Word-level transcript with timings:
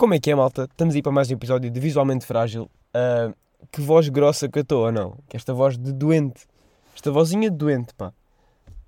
Como 0.00 0.14
é 0.14 0.18
que 0.18 0.30
é, 0.30 0.34
malta? 0.34 0.62
Estamos 0.64 0.94
aí 0.94 1.02
para 1.02 1.12
mais 1.12 1.30
um 1.30 1.34
episódio 1.34 1.70
de 1.70 1.78
Visualmente 1.78 2.24
Frágil. 2.24 2.70
Uh, 2.96 3.36
que 3.70 3.82
voz 3.82 4.08
grossa 4.08 4.48
que 4.48 4.58
eu 4.58 4.62
estou, 4.62 4.86
ou 4.86 4.90
não? 4.90 5.18
Que 5.28 5.36
esta 5.36 5.52
voz 5.52 5.76
de 5.76 5.92
doente. 5.92 6.46
Esta 6.94 7.10
vozinha 7.10 7.50
de 7.50 7.56
doente, 7.58 7.92
pá. 7.92 8.08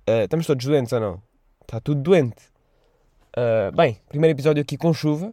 Uh, 0.09 0.23
estamos 0.23 0.47
todos 0.47 0.65
doentes, 0.65 0.91
ou 0.91 0.99
não? 0.99 1.21
Está 1.61 1.79
tudo 1.79 2.01
doente. 2.01 2.41
Uh, 3.37 3.71
bem, 3.75 3.99
primeiro 4.09 4.35
episódio 4.35 4.63
aqui 4.63 4.75
com 4.75 4.91
chuva. 4.91 5.31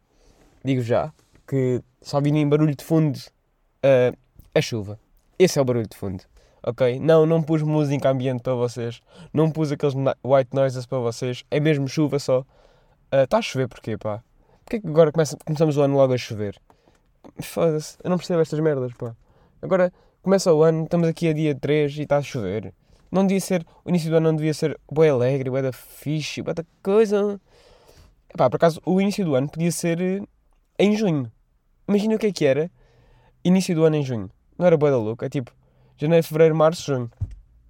Digo 0.62 0.82
já 0.82 1.10
que 1.48 1.80
só 2.02 2.20
vi 2.20 2.30
nem 2.30 2.46
barulho 2.46 2.76
de 2.76 2.84
fundo 2.84 3.16
uh, 3.16 4.14
é 4.54 4.60
chuva. 4.60 5.00
Esse 5.38 5.58
é 5.58 5.62
o 5.62 5.64
barulho 5.64 5.88
de 5.88 5.96
fundo. 5.96 6.22
Ok? 6.62 7.00
Não, 7.00 7.24
não 7.24 7.42
pus 7.42 7.62
música 7.62 8.10
ambiente 8.10 8.42
para 8.42 8.52
vocês. 8.52 9.00
Não 9.32 9.50
pus 9.50 9.72
aqueles 9.72 9.94
white 10.22 10.50
noises 10.52 10.84
para 10.84 10.98
vocês. 10.98 11.42
É 11.50 11.58
mesmo 11.58 11.88
chuva 11.88 12.18
só. 12.18 12.44
Está 13.10 13.38
a 13.38 13.42
chover 13.42 13.66
porquê, 13.66 13.96
pá? 13.96 14.22
Porquê 14.70 14.82
que 14.82 14.86
agora 14.86 15.10
começa, 15.10 15.36
começamos 15.44 15.76
o 15.76 15.82
ano 15.82 15.96
logo 15.96 16.14
a 16.14 16.16
chover? 16.16 16.56
Foda-se, 17.42 17.98
eu 18.04 18.08
não 18.08 18.16
percebo 18.16 18.40
estas 18.40 18.60
merdas, 18.60 18.92
pá. 18.92 19.16
Agora 19.60 19.92
começa 20.22 20.54
o 20.54 20.62
ano, 20.62 20.84
estamos 20.84 21.08
aqui 21.08 21.26
a 21.26 21.32
dia 21.32 21.56
3 21.56 21.98
e 21.98 22.02
está 22.02 22.18
a 22.18 22.22
chover. 22.22 22.72
Não 23.10 23.26
devia 23.26 23.40
ser, 23.40 23.66
o 23.84 23.88
início 23.88 24.08
do 24.08 24.18
ano 24.18 24.28
não 24.28 24.36
devia 24.36 24.54
ser 24.54 24.78
bué 24.88 25.08
alegre, 25.08 25.50
bué 25.50 25.60
da 25.60 25.72
fixe, 25.72 26.40
bué 26.40 26.54
da 26.54 26.64
coisa. 26.84 27.40
Pá, 28.36 28.48
por 28.48 28.58
acaso, 28.58 28.80
o 28.86 29.00
início 29.00 29.24
do 29.24 29.34
ano 29.34 29.48
podia 29.48 29.72
ser 29.72 30.00
eh, 30.00 30.22
em 30.78 30.96
junho. 30.96 31.28
Imagina 31.88 32.14
o 32.14 32.18
que 32.20 32.28
é 32.28 32.32
que 32.32 32.44
era 32.44 32.70
início 33.44 33.74
do 33.74 33.84
ano 33.84 33.96
em 33.96 34.04
junho. 34.04 34.30
Não 34.56 34.64
era 34.64 34.76
bué 34.76 34.92
da 34.92 34.98
louca, 34.98 35.26
é 35.26 35.28
tipo 35.28 35.50
janeiro, 35.96 36.24
fevereiro, 36.24 36.54
março, 36.54 36.94
junho. 36.94 37.10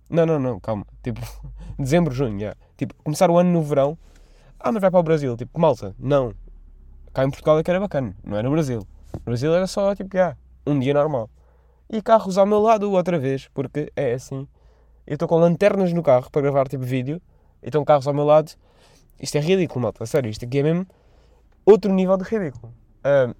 Não, 0.07 0.27
não, 0.27 0.39
não, 0.39 0.61
calma. 0.61 0.87
Tipo, 1.03 1.23
dezembro, 1.81 2.13
junho, 2.13 2.39
já. 2.39 2.55
Tipo, 2.77 2.95
começar 3.03 3.31
o 3.31 3.39
ano 3.39 3.51
no 3.51 3.63
verão. 3.63 3.97
Ah, 4.59 4.71
mas 4.71 4.83
vai 4.83 4.91
para 4.91 5.01
o 5.01 5.03
Brasil. 5.03 5.35
Tipo, 5.35 5.59
malta, 5.59 5.95
não. 5.99 6.35
Cá 7.13 7.25
em 7.25 7.31
Portugal 7.31 7.59
é 7.59 7.63
que 7.63 7.71
era 7.71 7.81
bacana, 7.81 8.15
não 8.25 8.39
é 8.39 8.43
no 8.43 8.51
Brasil. 8.51 8.87
No 9.15 9.21
Brasil 9.25 9.55
era 9.55 9.67
só 9.67 9.95
tipo, 9.95 10.17
já, 10.17 10.37
um 10.67 10.79
dia 10.79 10.95
normal. 10.95 11.29
E 11.89 12.01
carros 12.01 12.39
ao 12.39 12.47
meu 12.47 12.61
lado 12.61 12.91
outra 12.93 13.19
vez, 13.19 13.49
porque 13.53 13.93
é 13.97 14.13
assim. 14.13 14.47
Eu 15.07 15.15
estou 15.15 15.27
com 15.27 15.37
lanternas 15.37 15.93
no 15.93 16.03
carro 16.03 16.31
para 16.31 16.43
gravar 16.43 16.69
tipo 16.69 16.85
vídeo, 16.85 17.21
e 17.63 17.67
estão 17.67 17.85
carros 17.85 18.07
ao 18.07 18.15
meu 18.15 18.25
lado. 18.25 18.53
Isto 19.21 19.39
é 19.39 19.41
ridículo, 19.41 19.83
malta, 19.83 20.07
sério, 20.07 20.31
isto 20.31 20.45
aqui 20.45 20.61
é 20.61 20.63
mesmo 20.63 20.87
outro 21.67 21.93
nível 21.93 22.17
de 22.17 22.25
ridículo. 22.25 22.73
Uh, 22.99 23.35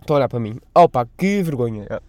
estão 0.00 0.14
a 0.14 0.18
olhar 0.18 0.28
para 0.28 0.40
mim. 0.40 0.58
Opa, 0.74 1.06
que 1.18 1.42
vergonha. 1.42 1.84
Uh, 1.84 2.02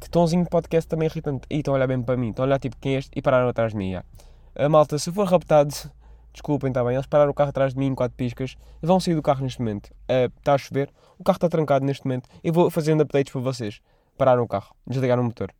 que 0.00 0.10
tonzinho 0.10 0.42
de 0.42 0.50
podcast 0.50 0.88
também 0.88 1.06
irritante. 1.06 1.46
E 1.48 1.58
estão 1.58 1.74
a 1.74 1.76
olhar 1.76 1.86
bem 1.86 2.02
para 2.02 2.16
mim, 2.16 2.30
estão 2.30 2.44
a 2.44 2.46
olhar 2.46 2.58
tipo 2.58 2.76
quem 2.80 2.96
é 2.96 2.98
este 2.98 3.10
e 3.14 3.22
pararam 3.22 3.48
atrás 3.48 3.72
de 3.72 3.78
mim. 3.78 3.94
Uh, 3.96 4.68
malta, 4.68 4.98
se 4.98 5.12
for 5.12 5.26
raptado 5.26 5.74
Desculpem, 6.34 6.68
está 6.68 6.82
bem. 6.82 6.94
Eles 6.94 7.06
pararam 7.06 7.30
o 7.30 7.34
carro 7.34 7.50
atrás 7.50 7.74
de 7.74 7.78
mim 7.78 7.94
quatro 7.94 8.16
piscas. 8.16 8.56
Vão 8.82 8.98
sair 8.98 9.14
do 9.14 9.22
carro 9.22 9.44
neste 9.44 9.60
momento. 9.60 9.86
Uh, 10.10 10.26
está 10.36 10.54
a 10.54 10.58
chover. 10.58 10.90
O 11.16 11.22
carro 11.22 11.36
está 11.36 11.48
trancado 11.48 11.86
neste 11.86 12.04
momento. 12.04 12.28
Eu 12.42 12.52
vou 12.52 12.68
fazendo 12.70 13.02
updates 13.02 13.32
para 13.32 13.40
vocês. 13.40 13.80
Pararam 14.18 14.42
o 14.42 14.48
carro. 14.48 14.74
Desligaram 14.84 15.22
o 15.22 15.26
motor. 15.26 15.54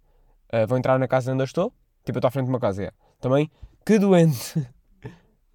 Uh, 0.52 0.67
vão 0.67 0.77
entrar 0.77 0.98
na 0.98 1.06
casa 1.06 1.33
onde 1.33 1.42
eu 1.42 1.45
estou. 1.45 1.72
Tipo, 2.05 2.17
eu 2.17 2.19
estou 2.19 2.28
à 2.28 2.30
frente 2.33 2.47
de 2.47 2.50
uma 2.50 2.58
casa. 2.58 2.83
Yeah. 2.83 2.97
Também, 3.20 3.48
que 3.86 4.00
doente. 4.00 4.69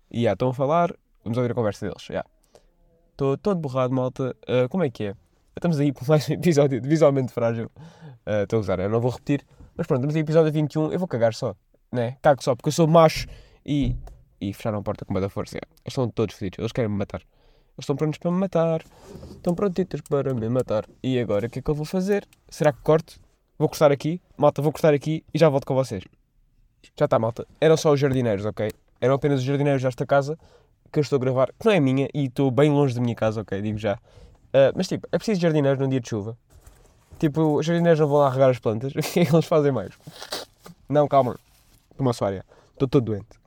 e 0.09 0.21
yeah, 0.23 0.33
estão 0.33 0.49
a 0.49 0.53
falar. 0.53 0.95
Vamos 1.21 1.37
ouvir 1.37 1.51
a 1.51 1.53
conversa 1.53 1.85
deles. 1.85 2.07
Yeah. 2.07 2.27
Estou 3.11 3.37
todo 3.37 3.59
borrado, 3.59 3.93
malta. 3.93 4.33
Uh, 4.47 4.69
como 4.69 4.85
é 4.85 4.89
que 4.89 5.03
é? 5.03 5.15
Estamos 5.53 5.81
aí 5.81 5.91
para 5.91 6.05
mais 6.07 6.29
um 6.29 6.33
episódio 6.33 6.79
de 6.79 6.87
Visualmente 6.87 7.33
Frágil. 7.33 7.69
Estou 8.25 8.57
a 8.57 8.59
usar, 8.61 8.79
eu 8.79 8.89
não 8.89 9.01
vou 9.01 9.11
repetir. 9.11 9.45
Mas 9.75 9.85
pronto, 9.85 9.99
estamos 9.99 10.15
aí 10.15 10.21
episódio 10.21 10.53
21. 10.53 10.93
Eu 10.93 10.99
vou 10.99 11.07
cagar 11.07 11.33
só. 11.33 11.53
Né? 11.91 12.15
Cago 12.21 12.41
só, 12.41 12.55
porque 12.55 12.69
eu 12.69 12.73
sou 12.73 12.87
macho 12.87 13.27
e 13.65 13.97
e 14.41 14.53
fecharam 14.53 14.79
a 14.79 14.81
porta 14.81 15.05
com 15.05 15.13
muita 15.13 15.29
força. 15.29 15.57
Eles 15.57 15.67
estão 15.87 16.09
todos 16.09 16.35
fedidos, 16.35 16.59
eles 16.59 16.71
querem 16.71 16.89
me 16.89 16.97
matar. 16.97 17.21
Eles 17.21 17.83
estão 17.83 17.95
prontos 17.95 18.19
para 18.19 18.31
me 18.31 18.37
matar, 18.37 18.83
estão 19.31 19.55
prontitos 19.55 20.02
para 20.02 20.33
me 20.33 20.49
matar. 20.49 20.86
E 21.02 21.19
agora 21.19 21.47
o 21.47 21.49
que 21.49 21.59
é 21.59 21.61
que 21.61 21.69
eu 21.69 21.75
vou 21.75 21.86
fazer? 21.86 22.27
Será 22.49 22.73
que 22.73 22.81
corto? 22.81 23.19
Vou 23.58 23.67
cortar 23.67 23.91
aqui, 23.91 24.21
malta, 24.37 24.61
vou 24.61 24.71
cortar 24.71 24.93
aqui 24.93 25.23
e 25.33 25.39
já 25.39 25.49
volto 25.49 25.65
com 25.65 25.75
vocês. 25.75 26.03
Já 26.97 27.05
está, 27.05 27.19
malta. 27.19 27.47
Eram 27.59 27.77
só 27.77 27.91
os 27.91 27.99
jardineiros, 27.99 28.45
ok? 28.45 28.69
Eram 29.02 29.15
apenas 29.15 29.39
os 29.39 29.45
jardineiros 29.45 29.81
desta 29.81 30.05
casa 30.05 30.37
que 30.91 30.99
eu 30.99 31.02
estou 31.02 31.17
a 31.17 31.19
gravar, 31.19 31.47
que 31.58 31.65
não 31.65 31.71
é 31.71 31.80
minha 31.80 32.09
e 32.14 32.25
estou 32.25 32.49
bem 32.52 32.69
longe 32.69 32.95
da 32.95 33.02
minha 33.02 33.15
casa, 33.15 33.41
ok? 33.41 33.61
Digo 33.61 33.77
já. 33.77 33.95
Uh, 33.95 34.73
mas 34.75 34.87
tipo, 34.87 35.08
é 35.11 35.17
preciso 35.17 35.39
jardineiros 35.39 35.80
num 35.80 35.87
dia 35.87 35.99
de 35.99 36.09
chuva. 36.09 36.37
Tipo, 37.19 37.58
os 37.58 37.65
jardineiros 37.65 37.99
não 37.99 38.08
vão 38.08 38.19
lá 38.19 38.30
regar 38.30 38.49
as 38.49 38.59
plantas. 38.59 38.93
O 38.95 38.99
é 38.99 39.02
que 39.02 39.19
eles 39.19 39.45
fazem 39.45 39.71
mais? 39.71 39.91
Não, 40.87 41.08
calma. 41.08 41.37
Toma 41.97 42.14
sua 42.14 42.27
área. 42.27 42.45
Estou 42.73 42.87
todo 42.87 43.05
doente. 43.05 43.39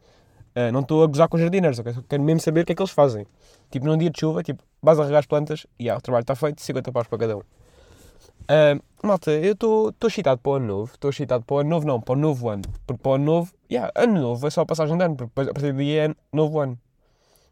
Uh, 0.55 0.71
não 0.71 0.81
estou 0.81 1.03
a 1.03 1.07
gozar 1.07 1.29
com 1.29 1.37
os 1.37 1.41
jardineiros, 1.41 1.79
ok? 1.79 1.95
quero 2.09 2.23
mesmo 2.23 2.41
saber 2.41 2.63
o 2.63 2.67
que 2.67 2.73
é 2.73 2.75
que 2.75 2.83
eles 2.83 2.93
fazem. 2.93 3.27
Tipo, 3.71 3.87
num 3.87 3.97
dia 3.97 4.11
de 4.11 4.21
chuva, 4.21 4.43
tipo, 4.43 4.63
vais 4.83 4.99
a 5.01 5.05
regar 5.05 5.21
as 5.21 5.27
plantas 5.27 5.67
e 5.79 5.89
ah, 5.89 5.97
o 5.97 6.01
trabalho 6.01 6.23
está 6.23 6.35
feito, 6.35 6.61
50 6.61 6.93
paus 6.93 7.07
para 7.07 7.19
cada 7.19 7.37
um. 7.39 7.41
Uh, 7.41 8.83
malta, 9.03 9.31
eu 9.31 9.53
estou 9.53 9.95
excitado 10.05 10.41
para 10.41 10.53
o 10.53 10.55
ano 10.57 10.67
novo. 10.67 10.93
Estou 10.93 11.11
excitado 11.11 11.45
para 11.45 11.55
o 11.55 11.59
ano 11.61 11.71
novo, 11.71 11.87
não, 11.87 12.01
para 12.01 12.13
o 12.13 12.17
novo 12.17 12.49
ano. 12.49 12.63
Porque 12.87 13.03
para 13.03 13.13
o 13.13 13.15
ano 13.15 13.25
novo, 13.25 13.53
yeah, 13.71 13.91
ano 13.95 14.21
novo 14.21 14.47
é 14.47 14.51
só 14.51 14.61
a 14.61 14.67
passagem 14.67 14.97
de 14.97 15.05
ano, 15.05 15.17
porque 15.17 15.51
a 15.51 15.55
partir 15.55 15.73
daí 15.73 15.97
é 15.97 16.15
novo 16.33 16.59
ano. 16.59 16.79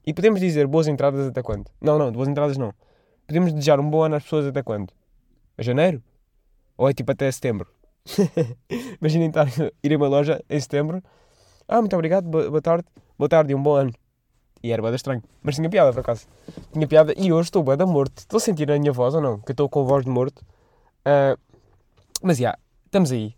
E 0.07 0.13
podemos 0.13 0.41
dizer 0.41 0.67
boas 0.67 0.89
entradas 0.89 1.29
até 1.29 1.43
quando? 1.43 1.71
Não, 1.81 1.99
não, 1.99 2.11
boas 2.13 2.29
entradas 2.29 2.57
não. 2.57 2.75
Podemos 3.27 3.53
desejar 3.53 3.79
um 3.81 3.89
bom 3.89 4.03
ano 4.03 4.17
às 4.17 4.25
pessoas 4.25 4.47
até 4.47 4.63
quando? 4.63 4.93
A 5.57 5.63
janeiro? 5.63 6.03
Ou 6.77 6.89
é 6.89 6.93
tipo 6.93 7.13
até 7.13 7.31
setembro? 7.31 7.69
Imaginem 9.01 9.29
estar, 9.29 9.47
ir 9.83 9.95
a 9.95 9.97
uma 9.97 10.09
loja 10.09 10.43
em 10.49 10.61
setembro 10.61 11.03
ah, 11.71 11.81
muito 11.81 11.95
obrigado, 11.95 12.25
boa, 12.25 12.61
tarde, 12.61 12.85
boa 13.17 13.29
tarde 13.29 13.53
e 13.53 13.55
um 13.55 13.63
bom 13.63 13.75
ano. 13.75 13.93
E 14.63 14.73
era 14.73 14.83
bada 14.83 14.97
estranho. 14.97 15.23
Mas 15.43 15.55
tinha 15.55 15.71
piada, 15.71 15.93
por 15.93 16.01
acaso. 16.01 16.27
Tinha 16.73 16.87
piada 16.87 17.15
e 17.17 17.33
hoje 17.33 17.47
estou 17.47 17.63
bada 17.63 17.87
morto. 17.87 18.19
Estou 18.19 18.37
a 18.37 18.41
sentir 18.41 18.71
a 18.71 18.79
minha 18.79 18.93
voz 18.93 19.15
ou 19.15 19.21
não? 19.21 19.39
Que 19.39 19.51
eu 19.51 19.55
estou 19.55 19.69
com 19.69 19.85
voz 19.85 20.05
de 20.05 20.11
morto. 20.11 20.41
Uh, 21.01 21.39
mas 22.23 22.37
já, 22.37 22.43
yeah, 22.43 22.59
estamos 22.85 23.13
aí. 23.13 23.35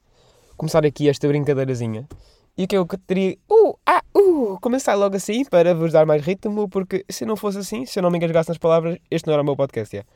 Começar 0.57 0.85
aqui 0.85 1.09
esta 1.09 1.29
brincadeirazinha. 1.29 2.09
E 2.57 2.65
o 2.65 2.67
que 2.67 2.77
eu 2.77 2.87
teria. 3.07 3.37
Uh, 3.51 3.79
ah, 3.87 4.03
uh, 4.17 4.59
começar 4.61 4.95
logo 4.95 5.15
assim 5.15 5.45
para 5.45 5.75
vos 5.75 5.93
dar 5.93 6.05
mais 6.07 6.25
ritmo, 6.25 6.69
porque 6.69 7.05
se 7.09 7.25
não 7.25 7.37
fosse 7.37 7.59
assim, 7.59 7.87
se 7.87 7.99
eu 7.99 8.03
não 8.03 8.11
me 8.11 8.17
engasgasse 8.17 8.49
nas 8.49 8.59
palavras, 8.59 8.99
este 9.11 9.27
não 9.27 9.35
era 9.35 9.43
o 9.43 9.45
meu 9.45 9.57
podcast, 9.57 9.95
yeah. 9.95 10.11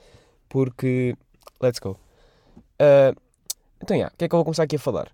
Porque. 0.48 1.14
Let's 1.60 1.78
go. 1.78 1.90
Uh, 2.80 3.14
então, 3.80 3.94
já, 3.94 3.94
yeah, 3.94 4.14
o 4.14 4.18
que 4.18 4.24
é 4.24 4.28
que 4.28 4.34
eu 4.34 4.38
vou 4.38 4.44
começar 4.44 4.64
aqui 4.64 4.76
a 4.76 4.78
falar? 4.78 5.08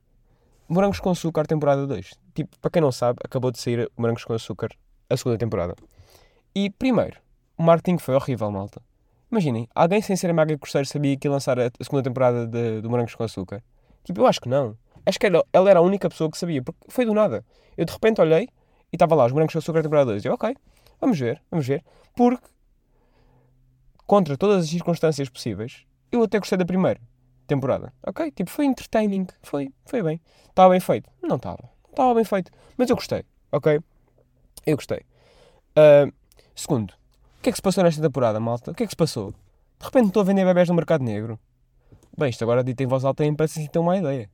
Morangos 0.68 1.00
com 1.00 1.10
Açúcar, 1.10 1.46
temporada 1.46 1.86
2. 1.86 2.21
Tipo, 2.34 2.58
para 2.58 2.70
quem 2.70 2.82
não 2.82 2.92
sabe, 2.92 3.20
acabou 3.24 3.50
de 3.50 3.58
sair 3.58 3.90
Morangos 3.96 4.24
com 4.24 4.32
Açúcar, 4.32 4.70
a 5.08 5.16
segunda 5.16 5.38
temporada. 5.38 5.74
E, 6.54 6.70
primeiro, 6.70 7.20
o 7.56 7.62
marketing 7.62 7.98
foi 7.98 8.14
horrível, 8.14 8.50
malta. 8.50 8.80
Imaginem, 9.30 9.68
alguém 9.74 10.02
sem 10.02 10.14
ser 10.16 10.30
a 10.30 10.34
Maga 10.34 10.56
Corseiro 10.58 10.86
sabia 10.86 11.16
que 11.16 11.26
ia 11.26 11.32
lançar 11.32 11.58
a 11.58 11.70
segunda 11.80 12.02
temporada 12.02 12.46
de, 12.46 12.82
de 12.82 12.88
Morangos 12.88 13.14
com 13.14 13.24
Açúcar? 13.24 13.62
Tipo, 14.04 14.20
eu 14.20 14.26
acho 14.26 14.40
que 14.40 14.48
não. 14.48 14.76
Acho 15.06 15.18
que 15.18 15.26
ela, 15.26 15.44
ela 15.52 15.70
era 15.70 15.80
a 15.80 15.82
única 15.82 16.08
pessoa 16.08 16.30
que 16.30 16.36
sabia, 16.36 16.62
porque 16.62 16.78
foi 16.88 17.06
do 17.06 17.14
nada. 17.14 17.44
Eu 17.76 17.84
de 17.84 17.92
repente 17.92 18.20
olhei 18.20 18.48
e 18.92 18.96
estava 18.96 19.14
lá, 19.14 19.24
os 19.24 19.32
Morangos 19.32 19.52
com 19.52 19.58
Açúcar, 19.58 19.82
temporada 19.82 20.10
2. 20.10 20.24
E 20.24 20.28
eu, 20.28 20.34
ok, 20.34 20.54
vamos 21.00 21.18
ver, 21.18 21.40
vamos 21.50 21.66
ver. 21.66 21.82
Porque, 22.14 22.46
contra 24.06 24.36
todas 24.36 24.64
as 24.64 24.70
circunstâncias 24.70 25.28
possíveis, 25.28 25.86
eu 26.10 26.22
até 26.22 26.38
gostei 26.38 26.58
da 26.58 26.64
primeira 26.64 27.00
temporada. 27.46 27.92
Ok? 28.06 28.30
Tipo, 28.32 28.50
foi 28.50 28.66
entertaining. 28.66 29.26
Foi, 29.42 29.72
foi 29.86 30.02
bem. 30.02 30.20
Estava 30.48 30.70
bem 30.70 30.80
feito? 30.80 31.08
Não 31.22 31.36
estava. 31.36 31.70
Estava 31.92 32.14
bem 32.14 32.24
feito. 32.24 32.50
Mas 32.76 32.90
eu 32.90 32.96
gostei. 32.96 33.24
Ok? 33.52 33.80
Eu 34.66 34.76
gostei. 34.76 35.00
Uh, 35.76 36.12
segundo, 36.54 36.90
o 36.90 37.42
que 37.42 37.50
é 37.50 37.52
que 37.52 37.58
se 37.58 37.62
passou 37.62 37.84
nesta 37.84 38.02
temporada, 38.02 38.40
malta? 38.40 38.72
O 38.72 38.74
que 38.74 38.82
é 38.82 38.86
que 38.86 38.92
se 38.92 38.96
passou? 38.96 39.32
De 39.78 39.84
repente 39.84 40.08
estou 40.08 40.22
a 40.22 40.24
vender 40.24 40.44
bebés 40.44 40.68
no 40.68 40.74
mercado 40.74 41.04
negro. 41.04 41.38
Bem, 42.16 42.30
isto 42.30 42.42
agora 42.42 42.64
dito 42.64 42.82
em 42.82 42.86
voz 42.86 43.04
alta 43.04 43.22
nem 43.22 43.34
parece 43.34 43.60
assim 43.60 43.68
ter 43.68 43.78
uma 43.78 43.96
ideia. 43.96 44.28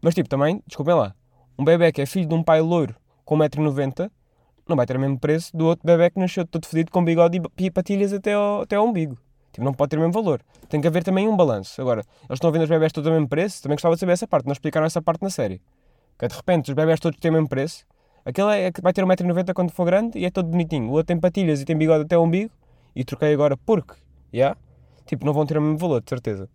Mas 0.00 0.14
tipo, 0.14 0.28
também, 0.28 0.62
desculpem 0.66 0.94
lá, 0.94 1.14
um 1.58 1.64
bebê 1.64 1.92
que 1.92 2.02
é 2.02 2.06
filho 2.06 2.28
de 2.28 2.34
um 2.34 2.42
pai 2.42 2.60
loiro 2.60 2.94
com 3.24 3.36
1,90m 3.36 4.10
não 4.68 4.76
vai 4.76 4.86
ter 4.86 4.96
o 4.96 5.00
mesmo 5.00 5.18
preço 5.18 5.54
do 5.56 5.66
outro 5.66 5.86
bebê 5.86 6.10
que 6.10 6.18
nasceu 6.18 6.46
todo 6.46 6.66
fedido 6.66 6.90
com 6.90 7.04
bigode 7.04 7.40
e 7.58 7.70
patilhas 7.70 8.12
até 8.12 8.32
ao, 8.32 8.62
até 8.62 8.76
ao 8.76 8.86
umbigo. 8.86 9.18
Tipo, 9.52 9.64
não 9.64 9.72
pode 9.72 9.90
ter 9.90 9.96
o 9.96 10.00
mesmo 10.00 10.12
valor. 10.12 10.40
Tem 10.68 10.80
que 10.80 10.86
haver 10.86 11.04
também 11.04 11.28
um 11.28 11.36
balanço. 11.36 11.80
Agora, 11.80 12.00
eles 12.00 12.36
estão 12.36 12.48
a 12.48 12.52
vender 12.52 12.64
os 12.64 12.70
bebés 12.70 12.92
todos 12.92 13.06
ao 13.06 13.14
mesmo 13.14 13.28
preço? 13.28 13.62
Também 13.62 13.76
gostava 13.76 13.94
de 13.94 14.00
saber 14.00 14.12
essa 14.12 14.26
parte. 14.26 14.46
Não 14.46 14.52
explicaram 14.52 14.86
essa 14.86 15.00
parte 15.00 15.22
na 15.22 15.30
série. 15.30 15.60
Que 16.18 16.28
de 16.28 16.34
repente 16.34 16.70
os 16.70 16.74
bebés 16.74 17.00
todos 17.00 17.18
têm 17.18 17.30
o 17.30 17.34
mesmo 17.34 17.48
preço. 17.48 17.84
Aquele 18.24 18.52
é 18.52 18.72
que 18.72 18.80
vai 18.80 18.92
ter 18.92 19.04
1,90m 19.04 19.52
quando 19.52 19.70
for 19.70 19.84
grande 19.84 20.18
e 20.18 20.24
é 20.24 20.30
todo 20.30 20.48
bonitinho. 20.48 20.88
O 20.88 20.92
outro 20.92 21.06
tem 21.06 21.20
patilhas 21.20 21.60
e 21.60 21.64
tem 21.64 21.76
bigode 21.76 22.04
até 22.04 22.16
o 22.16 22.22
umbigo. 22.22 22.50
E 22.96 23.04
troquei 23.04 23.34
agora 23.34 23.56
porque, 23.56 23.94
já? 24.32 24.38
Yeah? 24.38 24.56
Tipo, 25.04 25.26
não 25.26 25.32
vão 25.32 25.44
ter 25.44 25.58
o 25.58 25.60
mesmo 25.60 25.76
valor, 25.76 26.00
de 26.00 26.08
certeza. 26.08 26.48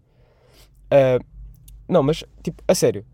Uh, 0.92 1.24
não, 1.88 2.02
mas, 2.02 2.24
tipo, 2.42 2.64
a 2.68 2.74
sério. 2.74 3.06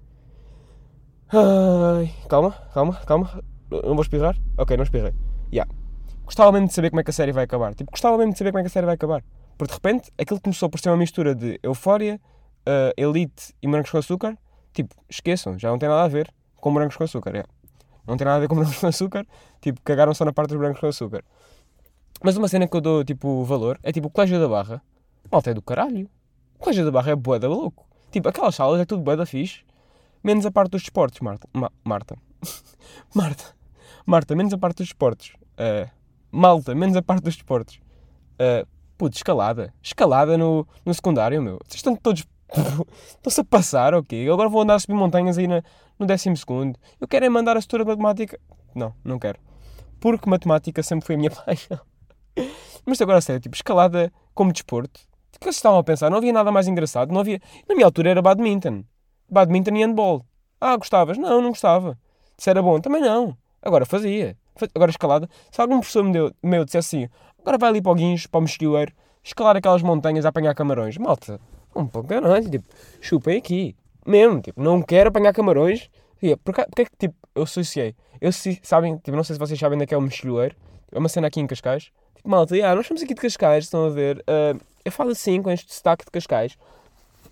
Ai, 1.29 2.13
calma, 2.29 2.51
calma, 2.73 2.95
calma. 3.05 3.43
Não 3.69 3.95
vou 3.95 4.01
espirrar? 4.01 4.37
Ok, 4.57 4.77
não 4.77 4.83
espirrei. 4.83 5.13
Yeah. 5.51 5.69
Gostava 6.23 6.51
mesmo 6.51 6.67
de 6.67 6.73
saber 6.73 6.91
como 6.91 7.01
é 7.01 7.03
que 7.03 7.09
a 7.09 7.13
série 7.13 7.31
vai 7.31 7.43
acabar. 7.43 7.73
Tipo, 7.73 7.91
gostava 7.91 8.17
mesmo 8.17 8.33
de 8.33 8.37
saber 8.37 8.51
como 8.51 8.59
é 8.59 8.63
que 8.63 8.67
a 8.67 8.71
série 8.71 8.85
vai 8.85 8.95
acabar. 8.95 9.23
Porque 9.57 9.71
de 9.71 9.75
repente 9.75 10.11
aquilo 10.17 10.39
começou 10.39 10.69
por 10.69 10.79
ser 10.79 10.89
uma 10.89 10.97
mistura 10.97 11.33
de 11.33 11.59
Eufória, 11.63 12.19
uh, 12.67 12.93
Elite 12.95 13.53
e 13.61 13.67
Morangos 13.67 13.91
com 13.91 13.97
Açúcar. 13.97 14.37
Tipo, 14.75 14.93
esqueçam, 15.09 15.57
já 15.57 15.69
não 15.69 15.79
tem 15.79 15.89
nada 15.89 16.03
a 16.03 16.07
ver 16.07 16.31
com 16.57 16.69
Morangos 16.69 16.97
com 16.97 17.03
Açúcar. 17.03 17.35
É. 17.35 17.43
Não 18.05 18.17
tem 18.17 18.25
nada 18.25 18.37
a 18.37 18.39
ver 18.41 18.47
com 18.47 18.53
Morangos 18.55 18.77
com 18.77 18.87
Açúcar. 18.87 19.25
Tipo, 19.61 19.81
cagaram 19.81 20.13
só 20.13 20.25
na 20.25 20.33
parte 20.33 20.49
dos 20.49 20.57
Morangos 20.57 20.79
com 20.79 20.87
Açúcar. 20.87 21.23
Mas 22.21 22.37
uma 22.37 22.47
cena 22.47 22.67
que 22.67 22.75
eu 22.75 22.81
dou, 22.81 23.03
tipo, 23.03 23.43
valor 23.45 23.79
é 23.81 23.91
tipo 23.91 24.07
o 24.07 24.11
Colégio 24.11 24.39
da 24.39 24.47
Barra. 24.47 24.81
Malta 25.31 25.51
é 25.51 25.53
do 25.53 25.61
caralho. 25.61 26.09
O 26.55 26.59
Colégio 26.59 26.85
da 26.85 26.91
Barra 26.91 27.11
é 27.11 27.15
bué 27.15 27.39
da 27.39 27.47
louco. 27.47 27.87
Tipo, 28.11 28.29
aquelas 28.29 28.53
salas 28.53 28.79
é 28.81 28.85
tudo 28.85 29.01
bué 29.01 29.15
da 29.15 29.25
fixe. 29.25 29.63
Menos 30.23 30.45
a 30.45 30.51
parte 30.51 30.71
dos 30.71 30.81
desportos, 30.81 31.19
Marta. 31.21 31.47
Ma 31.53 31.71
Marta. 31.83 32.17
Marta. 33.15 33.55
Marta, 34.05 34.35
menos 34.35 34.53
a 34.53 34.57
parte 34.57 34.77
dos 34.77 34.87
desportos. 34.87 35.33
Uh, 35.53 35.89
malta, 36.31 36.75
menos 36.75 36.95
a 36.95 37.01
parte 37.01 37.23
dos 37.23 37.35
desportos. 37.35 37.79
Uh, 38.33 38.67
putz, 38.97 39.17
escalada. 39.17 39.73
Escalada 39.81 40.37
no, 40.37 40.67
no 40.85 40.93
secundário, 40.93 41.41
meu. 41.41 41.59
Vocês 41.65 41.77
estão 41.77 41.95
todos. 41.95 42.25
Estão-se 43.17 43.41
a 43.41 43.43
passar, 43.43 43.93
ok? 43.93 44.17
Eu 44.17 44.33
agora 44.33 44.49
vou 44.49 44.61
andar 44.61 44.75
a 44.75 44.79
subir 44.79 44.93
montanhas 44.93 45.37
aí 45.37 45.47
na, 45.47 45.63
no 45.97 46.05
décimo 46.05 46.35
segundo. 46.37 46.77
Eu 46.99 47.07
quero 47.07 47.25
é 47.25 47.29
mandar 47.29 47.57
a 47.57 47.61
setora 47.61 47.83
de 47.83 47.89
matemática. 47.89 48.39
Não, 48.73 48.93
não 49.03 49.19
quero. 49.19 49.39
Porque 49.99 50.29
matemática 50.29 50.83
sempre 50.83 51.05
foi 51.05 51.15
a 51.15 51.17
minha 51.17 51.31
paixão. 51.45 51.79
Mas 52.85 53.01
agora, 53.01 53.21
sério, 53.21 53.41
tipo, 53.41 53.55
escalada 53.55 54.11
como 54.33 54.53
desporto. 54.53 54.99
O 55.35 55.39
que 55.39 55.45
vocês 55.45 55.55
estavam 55.55 55.79
a 55.79 55.83
pensar? 55.83 56.09
Não 56.09 56.17
havia 56.17 56.31
nada 56.31 56.51
mais 56.51 56.67
engraçado. 56.67 57.11
Não 57.11 57.19
havia... 57.19 57.41
Na 57.67 57.75
minha 57.75 57.85
altura 57.85 58.11
era 58.11 58.21
badminton. 58.21 58.83
Badminton 59.29 59.75
e 59.75 59.83
handball. 59.83 60.25
Ah, 60.61 60.77
gostavas? 60.77 61.17
Não, 61.17 61.41
não 61.41 61.49
gostava. 61.49 61.97
Se 62.37 62.49
era 62.49 62.61
bom? 62.61 62.79
Também 62.79 63.01
não. 63.01 63.35
Agora 63.61 63.85
fazia. 63.85 64.37
Agora 64.73 64.91
escalada. 64.91 65.29
Se 65.51 65.59
algum 65.59 65.79
professor 65.79 66.03
meu, 66.03 66.31
meu 66.41 66.63
dissesse 66.63 66.97
assim, 66.97 67.09
agora 67.39 67.57
vai 67.57 67.69
ali 67.69 67.81
para 67.81 67.91
o 67.91 67.95
guincho, 67.95 68.29
para 68.29 68.39
o 68.39 68.41
mexilheiro, 68.41 68.93
escalar 69.23 69.57
aquelas 69.57 69.81
montanhas 69.81 70.25
a 70.25 70.29
apanhar 70.29 70.53
camarões. 70.53 70.97
Malta, 70.97 71.39
um 71.75 71.87
pouco 71.87 72.09
caralho, 72.09 72.49
tipo, 72.49 72.67
chupem 73.01 73.37
aqui. 73.37 73.75
Mesmo, 74.05 74.41
tipo, 74.41 74.61
não 74.61 74.81
quero 74.81 75.09
apanhar 75.09 75.33
camarões. 75.33 75.89
Porque, 76.43 76.65
porque 76.65 76.81
é 76.81 76.85
que, 76.85 76.91
tipo, 76.97 77.15
eu 77.33 77.43
associei? 77.43 77.95
Eu, 78.21 78.31
sabem, 78.63 78.97
tipo, 78.97 79.15
não 79.15 79.23
sei 79.23 79.35
se 79.35 79.39
vocês 79.39 79.59
sabem 79.59 79.75
onde 79.75 79.83
é 79.83 79.87
que 79.87 79.93
é 79.93 79.97
o 79.97 80.01
mexilheiro. 80.01 80.55
É 80.91 80.97
uma 80.97 81.09
cena 81.09 81.27
aqui 81.27 81.39
em 81.39 81.47
Cascais. 81.47 81.91
Tipo, 82.15 82.29
malta, 82.29 82.55
yeah, 82.55 82.75
nós 82.75 82.87
somos 82.87 83.03
aqui 83.03 83.13
de 83.13 83.21
Cascais, 83.21 83.65
estão 83.65 83.85
a 83.85 83.89
ver. 83.89 84.19
Uh, 84.19 84.59
eu 84.83 84.91
falo 84.91 85.11
assim, 85.11 85.41
com 85.41 85.51
este 85.51 85.67
destaque 85.67 86.05
de 86.05 86.11
Cascais. 86.11 86.57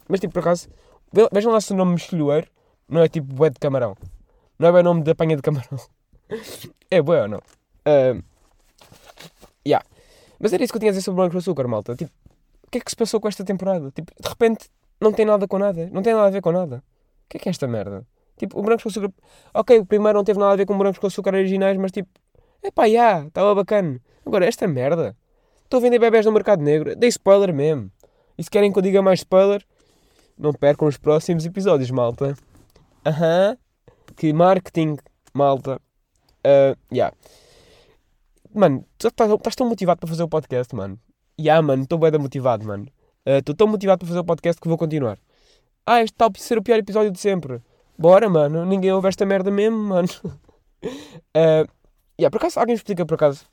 Mas, 0.07 0.19
tipo, 0.19 0.33
por 0.33 0.39
acaso, 0.39 0.67
vejam 1.31 1.51
lá 1.51 1.61
se 1.61 1.71
o 1.71 1.75
nome 1.75 1.93
mexilheiro 1.93 2.47
não 2.87 3.01
é 3.01 3.07
tipo 3.07 3.33
bué 3.33 3.49
de 3.49 3.59
camarão. 3.59 3.95
Não 4.59 4.69
é 4.69 4.71
bem 4.71 4.81
o 4.81 4.83
nome 4.83 5.03
de 5.03 5.11
apanha 5.11 5.35
de 5.35 5.41
camarão. 5.41 5.79
é 6.91 7.01
bué 7.01 7.23
ou 7.23 7.27
não? 7.27 7.39
Uh, 7.87 8.23
yeah. 9.65 9.85
Mas 10.39 10.53
era 10.53 10.63
isso 10.63 10.73
que 10.73 10.77
eu 10.77 10.79
tinha 10.79 10.89
a 10.89 10.93
dizer 10.93 11.03
sobre 11.03 11.21
o 11.21 11.23
Branco 11.23 11.37
Açúcar, 11.37 11.67
malta. 11.67 11.95
Tipo, 11.95 12.11
que 12.73 12.79
é 12.79 12.81
que 12.81 12.89
se 12.89 12.95
passou 12.95 13.19
com 13.19 13.27
esta 13.27 13.45
temporada? 13.45 13.91
Tipo, 13.91 14.11
de 14.19 14.27
repente, 14.27 14.67
não 14.99 15.13
tem 15.13 15.25
nada 15.25 15.47
com 15.47 15.59
nada. 15.59 15.89
Não 15.91 16.01
tem 16.01 16.13
nada 16.13 16.27
a 16.27 16.31
ver 16.31 16.41
com 16.41 16.51
nada. 16.51 16.83
O 17.25 17.29
que 17.29 17.37
é 17.37 17.39
que 17.39 17.49
é 17.49 17.51
esta 17.51 17.67
merda? 17.67 18.05
Tipo, 18.35 18.59
o 18.59 18.63
Brancos 18.63 18.83
com 18.83 18.89
Açúcar... 18.89 19.13
Ok, 19.53 19.79
o 19.79 19.85
primeiro 19.85 20.17
não 20.17 20.23
teve 20.23 20.39
nada 20.39 20.53
a 20.53 20.55
ver 20.55 20.65
com 20.65 20.75
Brancos 20.75 20.97
com 20.97 21.05
Açúcar 21.05 21.35
originais, 21.35 21.77
mas 21.77 21.91
tipo... 21.91 22.09
Epá, 22.63 22.89
já, 22.89 23.25
estava 23.25 23.53
bacana. 23.53 24.01
Agora, 24.25 24.45
esta 24.45 24.67
merda... 24.67 25.15
Estou 25.63 25.77
a 25.77 25.81
vender 25.81 25.99
bebés 25.99 26.25
no 26.25 26.31
mercado 26.31 26.63
negro. 26.63 26.95
Dei 26.95 27.09
spoiler 27.09 27.53
mesmo. 27.53 27.91
E 28.37 28.43
se 28.43 28.49
querem 28.49 28.71
que 28.71 28.77
eu 28.77 28.81
diga 28.81 29.01
mais 29.01 29.19
spoiler, 29.19 29.63
não 30.37 30.51
percam 30.51 30.87
os 30.87 30.97
próximos 30.97 31.45
episódios, 31.45 31.91
malta. 31.91 32.35
Aham. 33.05 33.57
Que 34.15 34.33
marketing, 34.33 34.97
malta. 35.33 35.79
Uh, 36.45 36.77
yeah. 36.91 37.15
Mano, 38.53 38.85
estás 38.99 39.55
tão 39.55 39.67
motivado 39.67 39.99
para 39.99 40.09
fazer 40.09 40.23
o 40.23 40.27
podcast, 40.27 40.75
mano. 40.75 40.99
Yeah, 41.39 41.61
mano, 41.61 41.83
estou 41.83 41.97
bem 41.97 42.11
motivado, 42.11 42.65
mano. 42.65 42.87
Estou 43.25 43.53
uh, 43.53 43.57
tão 43.57 43.67
motivado 43.67 43.99
para 43.99 44.07
fazer 44.07 44.19
o 44.19 44.23
podcast 44.23 44.61
que 44.61 44.67
vou 44.67 44.77
continuar. 44.77 45.17
Ah, 45.85 46.01
este 46.01 46.15
a 46.19 46.29
ser 46.37 46.57
o 46.57 46.63
pior 46.63 46.77
episódio 46.77 47.11
de 47.11 47.19
sempre. 47.19 47.61
Bora, 47.97 48.29
mano. 48.29 48.65
Ninguém 48.65 48.91
ouve 48.91 49.07
esta 49.07 49.25
merda 49.25 49.49
mesmo, 49.49 49.77
mano. 49.77 50.07
uh, 50.23 50.29
yeah, 52.19 52.29
por 52.29 52.37
acaso, 52.37 52.59
alguém 52.59 52.75
explica 52.75 53.05
por 53.05 53.15
acaso? 53.15 53.45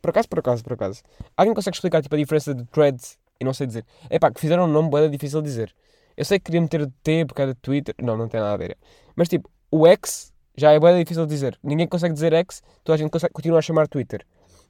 Por 0.00 0.10
acaso, 0.10 0.28
por 0.28 0.38
acaso, 0.38 0.62
por 0.62 0.72
acaso. 0.74 1.02
Alguém 1.36 1.52
consegue 1.52 1.76
explicar 1.76 2.00
tipo, 2.00 2.14
a 2.14 2.18
diferença 2.18 2.54
de 2.54 2.64
threads 2.66 3.18
e 3.40 3.44
não 3.44 3.52
sei 3.52 3.66
dizer? 3.66 3.84
É 4.08 4.18
pá, 4.18 4.30
que 4.30 4.40
fizeram 4.40 4.64
um 4.64 4.68
nome 4.68 4.90
bem 4.90 5.10
difícil 5.10 5.42
de 5.42 5.48
dizer. 5.48 5.74
Eu 6.16 6.24
sei 6.24 6.38
que 6.38 6.44
queria 6.44 6.60
meter 6.60 6.90
T 7.02 7.26
por 7.26 7.34
causa 7.34 7.54
de 7.54 7.60
Twitter. 7.60 7.94
Não, 8.00 8.16
não 8.16 8.28
tem 8.28 8.40
nada 8.40 8.54
a 8.54 8.56
ver. 8.56 8.78
Mas 9.16 9.28
tipo, 9.28 9.50
o 9.70 9.86
X 9.86 10.32
já 10.56 10.72
é 10.72 10.78
bem 10.80 10.98
difícil 11.02 11.26
de 11.26 11.34
dizer. 11.34 11.58
Ninguém 11.62 11.86
consegue 11.86 12.14
dizer 12.14 12.32
X, 12.32 12.62
toda 12.84 12.94
a 12.94 12.98
gente 12.98 13.10
consegue, 13.10 13.32
continua 13.34 13.58
a 13.58 13.62
chamar 13.62 13.88
Twitter. 13.88 14.24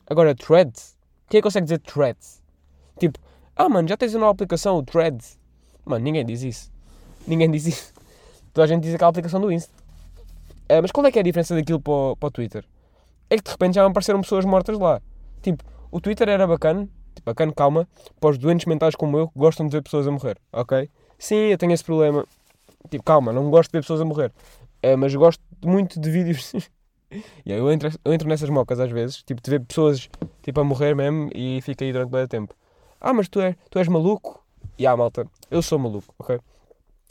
Agora, 0.09 0.35
threads. 0.35 0.97
Quem 1.29 1.41
consegue 1.41 1.65
dizer 1.65 1.81
threads? 1.81 2.46
Tipo, 2.99 3.19
ah 3.55 3.69
mano, 3.69 3.89
já 3.89 3.97
tens 3.97 4.15
uma 4.15 4.21
nova 4.21 4.33
aplicação, 4.33 4.77
o 4.77 4.83
Threads. 4.83 5.39
Mano, 5.85 6.05
ninguém 6.05 6.25
diz 6.25 6.43
isso. 6.43 6.71
Ninguém 7.27 7.51
diz 7.51 7.67
isso. 7.67 7.93
Toda 8.53 8.65
a 8.65 8.69
gente 8.69 8.83
diz 8.83 8.95
aquela 8.95 9.11
aplicação 9.11 9.41
do 9.41 9.53
Insta. 9.53 9.73
Uh, 10.71 10.83
mas 10.83 10.91
qual 10.91 11.07
é 11.07 11.13
que 11.13 11.19
é 11.19 11.21
a 11.21 11.25
diferença 11.25 11.55
daquilo 11.55 11.81
para 11.81 11.93
o, 11.93 12.17
para 12.17 12.27
o 12.27 12.31
Twitter? 12.31 12.65
É 13.31 13.37
que 13.37 13.43
de 13.43 13.51
repente 13.51 13.75
já 13.75 13.87
apareceram 13.87 14.21
pessoas 14.21 14.45
mortas 14.45 14.79
lá. 14.79 15.01
Tipo, 15.43 15.63
o 15.91 16.01
Twitter 16.01 16.29
era 16.29 16.47
bacana, 16.47 16.89
tipo, 17.15 17.25
bacana, 17.25 17.53
calma, 17.53 17.89
para 18.21 18.31
os 18.31 18.39
doentes 18.39 18.67
mentais 18.67 18.95
como 18.95 19.17
eu 19.17 19.29
que 19.29 19.39
gostam 19.39 19.67
de 19.67 19.73
ver 19.73 19.83
pessoas 19.83 20.07
a 20.07 20.11
morrer, 20.11 20.39
ok? 20.53 20.91
Sim, 21.19 21.37
eu 21.37 21.59
tenho 21.59 21.73
esse 21.73 21.85
problema. 21.85 22.27
Tipo, 22.91 23.05
calma, 23.05 23.33
não 23.33 23.51
gosto 23.51 23.71
de 23.71 23.79
ver 23.79 23.83
pessoas 23.83 24.01
a 24.01 24.05
morrer. 24.05 24.33
Uh, 24.85 24.97
mas 24.99 25.15
gosto 25.15 25.43
muito 25.65 26.01
de 26.01 26.11
vídeos. 26.11 26.53
e 27.45 27.53
aí 27.53 27.59
eu 27.59 27.71
entro, 27.71 27.91
eu 28.05 28.13
entro 28.13 28.29
nessas 28.29 28.51
mocas 28.51 28.81
às 28.81 28.91
vezes, 28.91 29.23
tipo, 29.23 29.41
de 29.41 29.51
ver 29.51 29.61
pessoas 29.61 30.09
tipo, 30.43 30.61
a 30.61 30.65
morrer 30.65 30.95
mesmo 30.95 31.31
e 31.35 31.61
fico 31.63 31.85
aí 31.85 31.93
durante 31.93 32.11
muito 32.11 32.29
tempo. 32.29 32.55
Ah, 33.01 33.13
mas 33.13 33.29
tu, 33.29 33.41
é, 33.41 33.57
tu 33.71 33.79
és 33.79 33.89
maluco? 33.89 34.45
E 34.79 34.83
yeah, 34.83 34.97
malta, 34.97 35.27
eu 35.51 35.63
sou 35.63 35.79
maluco, 35.79 36.15
ok? 36.19 36.39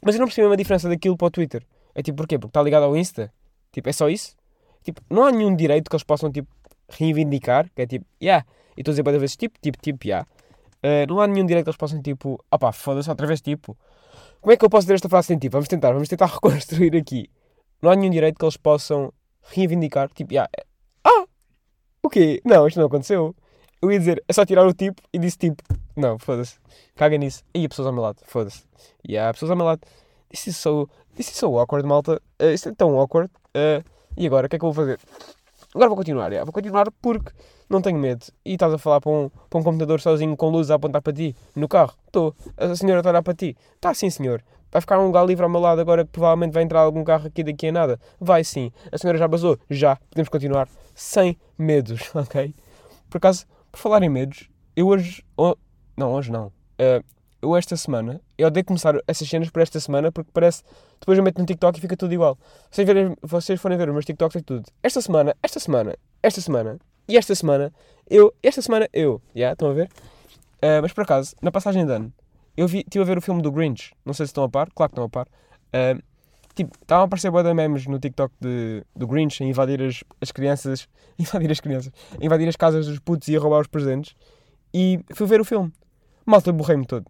Mas 0.03 0.15
eu 0.15 0.19
não 0.19 0.27
percebo 0.27 0.51
a 0.51 0.55
diferença 0.55 0.87
daquilo 0.87 1.17
para 1.17 1.27
o 1.27 1.31
Twitter. 1.31 1.65
É 1.93 2.01
tipo, 2.01 2.17
porquê? 2.17 2.37
Porque 2.37 2.49
está 2.49 2.61
ligado 2.61 2.83
ao 2.83 2.95
Insta? 2.95 3.33
Tipo, 3.71 3.89
é 3.89 3.93
só 3.93 4.09
isso? 4.09 4.35
Tipo, 4.83 5.01
não 5.09 5.25
há 5.25 5.31
nenhum 5.31 5.55
direito 5.55 5.89
que 5.89 5.95
eles 5.95 6.03
possam, 6.03 6.31
tipo, 6.31 6.47
reivindicar, 6.89 7.69
que 7.73 7.81
é 7.81 7.87
tipo, 7.87 8.05
yeah. 8.21 8.45
E 8.77 8.81
estou 8.81 8.91
a 8.91 8.93
dizer 8.93 9.03
para 9.03 9.17
vezes 9.17 9.35
tipo, 9.35 9.59
tipo, 9.59 9.77
tipo, 9.81 10.05
yeah. 10.07 10.27
Uh, 10.83 11.07
não 11.07 11.19
há 11.19 11.27
nenhum 11.27 11.45
direito 11.45 11.65
que 11.65 11.69
eles 11.69 11.77
possam, 11.77 12.01
tipo, 12.01 12.39
opá, 12.51 12.71
foda-se 12.71 13.09
outra 13.09 13.25
vez, 13.25 13.41
tipo. 13.41 13.77
Como 14.41 14.53
é 14.53 14.57
que 14.57 14.63
eu 14.63 14.69
posso 14.69 14.85
dizer 14.85 14.95
esta 14.95 15.09
frase 15.09 15.27
sem 15.27 15.39
tipo? 15.39 15.53
Vamos 15.53 15.67
tentar, 15.67 15.91
vamos 15.91 16.07
tentar 16.07 16.27
reconstruir 16.31 16.95
aqui. 16.95 17.29
Não 17.81 17.89
há 17.89 17.95
nenhum 17.95 18.11
direito 18.11 18.37
que 18.37 18.45
eles 18.45 18.57
possam 18.57 19.11
reivindicar, 19.41 20.09
tipo, 20.13 20.33
yeah. 20.33 20.49
Ah! 21.03 21.25
O 22.03 22.09
quê? 22.09 22.41
Não, 22.45 22.67
isto 22.67 22.79
não 22.79 22.87
aconteceu. 22.87 23.35
Eu 23.81 23.91
ia 23.91 23.99
dizer, 23.99 24.23
é 24.27 24.33
só 24.33 24.45
tirar 24.45 24.65
o 24.67 24.73
tipo 24.73 25.01
e 25.11 25.17
disse 25.17 25.37
tipo. 25.37 25.63
Não, 25.95 26.19
foda-se. 26.19 26.57
Caga 26.95 27.17
nisso. 27.17 27.43
E 27.53 27.67
pessoas 27.67 27.87
ao 27.87 27.93
meu 27.93 28.03
lado, 28.03 28.17
foda-se. 28.25 28.63
E 29.07 29.17
há 29.17 29.31
pessoas 29.31 29.51
ao 29.51 29.57
meu 29.57 29.65
lado. 29.65 29.81
This 30.29 30.47
is 30.47 30.57
so, 30.57 30.89
this 31.15 31.43
awkward, 31.43 31.87
malta. 31.87 32.21
Uh, 32.41 32.53
é 32.53 32.71
tão 32.75 32.99
awkward. 32.99 33.31
Uh, 33.55 33.83
e 34.17 34.27
agora, 34.27 34.47
o 34.47 34.49
que 34.49 34.55
é 34.55 34.59
que 34.59 34.65
eu 34.65 34.71
vou 34.71 34.85
fazer? 34.85 34.99
Agora 35.73 35.89
vou 35.89 35.97
continuar, 35.97 36.31
yeah. 36.31 36.45
vou 36.45 36.53
continuar 36.53 36.89
porque 37.01 37.31
não 37.69 37.81
tenho 37.81 37.99
medo. 37.99 38.25
E 38.45 38.53
estás 38.53 38.73
a 38.73 38.77
falar 38.77 39.01
para 39.01 39.11
um, 39.11 39.29
para 39.49 39.59
um 39.59 39.63
computador 39.63 39.99
sozinho 39.99 40.35
com 40.37 40.49
luz 40.49 40.71
a 40.71 40.75
apontar 40.75 41.01
para 41.01 41.11
ti, 41.11 41.35
no 41.53 41.67
carro. 41.67 41.93
Estou. 42.07 42.33
A 42.55 42.75
senhora 42.75 43.01
está 43.01 43.09
a 43.09 43.11
olhar 43.11 43.21
para 43.21 43.33
ti. 43.33 43.57
Está 43.75 43.93
sim, 43.93 44.09
senhor. 44.09 44.41
Vai 44.71 44.81
ficar 44.81 44.99
um 44.99 45.07
lugar 45.07 45.25
livre 45.25 45.43
ao 45.43 45.49
meu 45.49 45.59
lado 45.59 45.81
agora 45.81 46.05
que 46.05 46.11
provavelmente 46.11 46.53
vai 46.53 46.63
entrar 46.63 46.79
algum 46.79 47.03
carro 47.03 47.27
aqui 47.27 47.43
daqui 47.43 47.67
a 47.67 47.71
nada. 47.71 47.99
Vai 48.19 48.43
sim. 48.43 48.71
A 48.91 48.97
senhora 48.97 49.17
já 49.17 49.27
basou? 49.27 49.57
Já. 49.69 49.97
Podemos 50.09 50.29
continuar 50.29 50.69
sem 50.93 51.37
medos, 51.57 52.09
ok? 52.15 52.53
Por 53.09 53.17
acaso, 53.17 53.45
por 53.71 53.77
falar 53.77 54.01
em 54.03 54.09
medos, 54.09 54.49
eu 54.75 54.87
hoje. 54.87 55.23
Não, 55.97 56.11
hoje 56.11 56.31
não. 56.31 56.47
Uh, 56.47 57.03
eu 57.41 57.55
esta 57.55 57.77
semana, 57.77 58.19
eu 58.37 58.47
odeio 58.47 58.65
começar 58.65 58.95
essas 59.07 59.29
cenas 59.29 59.49
por 59.49 59.61
esta 59.61 59.79
semana 59.79 60.11
porque 60.11 60.31
parece. 60.33 60.63
Depois 60.99 61.17
eu 61.17 61.23
meto 61.23 61.39
no 61.39 61.45
TikTok 61.45 61.77
e 61.77 61.81
fica 61.81 61.95
tudo 61.95 62.13
igual. 62.13 62.37
Vocês, 62.71 62.87
vocês 63.21 63.61
forem 63.61 63.77
ver 63.77 63.87
os 63.87 63.93
meus 63.93 64.05
TikToks 64.05 64.35
é 64.37 64.41
tudo. 64.41 64.65
Esta 64.81 65.01
semana, 65.01 65.35
esta 65.43 65.59
semana, 65.59 65.95
esta 66.23 66.41
semana 66.41 66.79
e 67.07 67.17
esta 67.17 67.35
semana, 67.35 67.71
eu, 68.09 68.33
esta 68.41 68.61
semana 68.61 68.89
eu. 68.91 69.21
Já, 69.27 69.39
yeah, 69.39 69.53
estão 69.53 69.69
a 69.69 69.73
ver? 69.73 69.89
Uh, 70.55 70.81
mas 70.81 70.91
por 70.91 71.03
acaso, 71.03 71.35
na 71.41 71.51
passagem 71.51 71.85
de 71.85 71.91
ano, 71.91 72.11
eu 72.57 72.67
vi, 72.67 72.79
estive 72.79 73.03
a 73.03 73.05
ver 73.05 73.17
o 73.17 73.21
filme 73.21 73.41
do 73.41 73.51
Grinch. 73.51 73.93
Não 74.03 74.13
sei 74.13 74.25
se 74.25 74.31
estão 74.31 74.43
a 74.43 74.49
par, 74.49 74.69
claro 74.73 74.89
que 74.89 74.93
estão 74.93 75.03
a 75.03 75.09
par. 75.09 75.27
Uh, 75.67 76.01
tipo, 76.55 76.71
estavam 76.81 77.03
a 77.03 77.05
aparecer 77.05 77.29
boa 77.29 77.53
memes 77.53 77.85
no 77.85 77.99
TikTok 77.99 78.33
de, 78.41 78.83
do 78.95 79.05
Grinch 79.05 79.43
a 79.43 79.45
invadir 79.45 79.83
as, 79.83 80.03
as 80.19 80.31
crianças. 80.31 80.87
Invadir 81.19 81.51
as 81.51 81.59
crianças. 81.59 81.93
Invadir 82.19 82.47
as 82.49 82.55
casas 82.55 82.87
dos 82.87 82.99
putos 82.99 83.27
e 83.27 83.37
a 83.37 83.39
roubar 83.39 83.61
os 83.61 83.67
presentes. 83.67 84.15
E 84.73 84.99
fui 85.13 85.27
ver 85.27 85.39
o 85.39 85.45
filme. 85.45 85.71
Malta, 86.25 86.51
borrei-me 86.51 86.85
todo. 86.85 87.05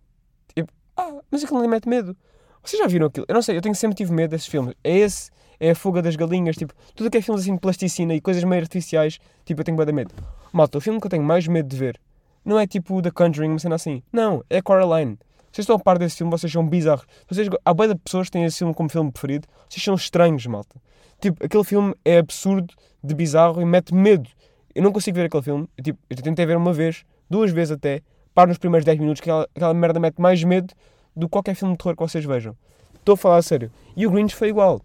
Tipo, 0.53 0.71
ah, 0.97 1.21
mas 1.31 1.43
aquilo 1.43 1.61
não 1.61 1.69
mete 1.69 1.87
medo. 1.87 2.15
Vocês 2.63 2.81
já 2.81 2.87
viram 2.87 3.07
aquilo? 3.07 3.25
Eu 3.29 3.35
não 3.35 3.41
sei, 3.41 3.57
eu 3.57 3.61
tenho 3.61 3.75
sempre 3.75 3.95
tive 3.95 4.11
medo 4.11 4.31
desses 4.31 4.47
filmes. 4.47 4.75
É 4.83 4.97
esse, 4.97 5.29
é 5.59 5.71
a 5.71 5.75
fuga 5.75 6.01
das 6.01 6.15
galinhas, 6.15 6.55
tipo, 6.55 6.73
tudo 6.95 7.09
que 7.09 7.17
é 7.17 7.21
filmes 7.21 7.43
assim 7.43 7.53
de 7.53 7.59
plasticina 7.59 8.13
e 8.13 8.21
coisas 8.21 8.43
meio 8.43 8.61
artificiais, 8.61 9.19
tipo, 9.45 9.61
eu 9.61 9.65
tenho 9.65 9.77
medo 9.77 9.93
medo. 9.93 10.13
Malta, 10.51 10.77
o 10.77 10.81
filme 10.81 10.99
que 10.99 11.07
eu 11.07 11.11
tenho 11.11 11.23
mais 11.23 11.47
medo 11.47 11.67
de 11.67 11.77
ver 11.77 11.99
não 12.45 12.59
é 12.59 12.67
tipo 12.67 13.01
The 13.01 13.09
Conjuring, 13.09 13.49
uma 13.49 13.59
cena 13.59 13.75
assim. 13.75 14.03
Não, 14.13 14.43
é 14.49 14.61
Coraline. 14.61 15.17
Vocês 15.51 15.63
estão 15.63 15.77
a 15.77 15.79
par 15.79 15.97
desse 15.97 16.17
filme, 16.17 16.29
vocês 16.29 16.51
são 16.51 16.67
bizarros. 16.67 17.05
Vocês, 17.27 17.49
há 17.63 17.73
boia 17.73 17.93
de 17.93 17.99
pessoas 17.99 18.27
que 18.27 18.33
têm 18.33 18.43
esse 18.43 18.59
filme 18.59 18.73
como 18.73 18.89
filme 18.89 19.11
preferido. 19.11 19.47
Vocês 19.67 19.83
são 19.83 19.95
estranhos, 19.95 20.45
malta. 20.45 20.79
Tipo, 21.19 21.43
aquele 21.43 21.63
filme 21.63 21.95
é 22.03 22.19
absurdo, 22.19 22.73
de 23.03 23.15
bizarro 23.15 23.61
e 23.61 23.65
mete 23.65 23.93
medo. 23.93 24.29
Eu 24.75 24.83
não 24.83 24.91
consigo 24.91 25.15
ver 25.15 25.25
aquele 25.25 25.43
filme. 25.43 25.69
Eu, 25.77 25.83
tipo, 25.83 25.99
eu 26.09 26.17
tentei 26.17 26.45
ver 26.45 26.57
uma 26.57 26.73
vez, 26.73 27.05
duas 27.29 27.51
vezes 27.51 27.71
até, 27.71 28.01
paro 28.35 28.49
nos 28.49 28.57
primeiros 28.57 28.85
10 28.85 28.99
minutos, 28.99 29.21
que 29.21 29.29
aquela, 29.29 29.47
aquela 29.55 29.73
merda 29.73 29.99
mete 29.99 30.19
mais 30.19 30.43
medo 30.43 30.73
do 31.15 31.27
que 31.27 31.31
qualquer 31.31 31.55
filme 31.55 31.73
de 31.73 31.77
terror 31.79 31.95
que 31.95 32.03
vocês 32.03 32.25
vejam. 32.25 32.55
Estou 32.95 33.13
a 33.13 33.17
falar 33.17 33.37
a 33.37 33.41
sério. 33.41 33.71
E 33.95 34.05
o 34.05 34.11
Grinch 34.11 34.35
foi 34.35 34.49
igual. 34.49 34.81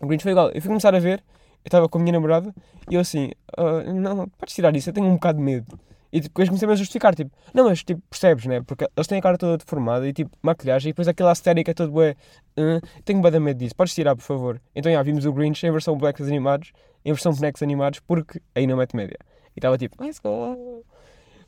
O 0.00 0.06
Grinch 0.06 0.22
foi 0.22 0.32
igual. 0.32 0.50
Eu 0.50 0.60
fui 0.60 0.68
começar 0.68 0.94
a 0.94 0.98
ver, 0.98 1.20
eu 1.64 1.68
estava 1.68 1.88
com 1.88 1.98
a 1.98 2.00
minha 2.00 2.12
namorada, 2.12 2.54
e 2.90 2.94
eu 2.94 3.00
assim, 3.00 3.30
uh, 3.58 3.92
não, 3.92 4.28
podes 4.28 4.54
tirar 4.54 4.76
isso, 4.76 4.90
eu 4.90 4.92
tenho 4.92 5.06
um 5.06 5.14
bocado 5.14 5.38
de 5.38 5.44
medo. 5.44 5.80
E 6.12 6.20
depois 6.20 6.48
comecei 6.48 6.68
a 6.68 6.74
justificar, 6.76 7.12
tipo, 7.14 7.30
não, 7.52 7.64
mas 7.64 7.82
tipo, 7.82 8.00
percebes, 8.08 8.44
né? 8.44 8.60
Porque 8.60 8.86
eles 8.96 9.06
têm 9.08 9.18
a 9.18 9.22
cara 9.22 9.36
toda 9.36 9.56
deformada 9.56 10.06
e 10.06 10.12
tipo, 10.12 10.30
maquilhagem, 10.42 10.90
e 10.90 10.92
depois 10.92 11.08
aquela 11.08 11.32
astética 11.32 11.70
é 11.70 11.74
todo 11.74 11.90
bué. 11.90 12.14
Uh, 12.56 12.86
tenho 13.04 13.20
bem 13.20 13.40
medo 13.40 13.58
disso, 13.58 13.74
podes 13.74 13.94
tirar, 13.94 14.14
por 14.14 14.22
favor. 14.22 14.60
Então 14.76 14.92
já 14.92 15.02
vimos 15.02 15.24
o 15.24 15.32
Grinch 15.32 15.66
em 15.66 15.72
versão 15.72 15.96
bonecos 15.96 16.28
animados, 16.28 16.70
em 17.04 17.12
versão 17.12 17.32
bonecos 17.32 17.62
animados, 17.62 18.00
porque 18.00 18.40
aí 18.54 18.66
não 18.66 18.76
mete 18.76 18.94
média. 18.94 19.18
E 19.56 19.58
estava 19.58 19.78
tipo, 19.78 20.00
let's 20.00 20.20
go. 20.20 20.84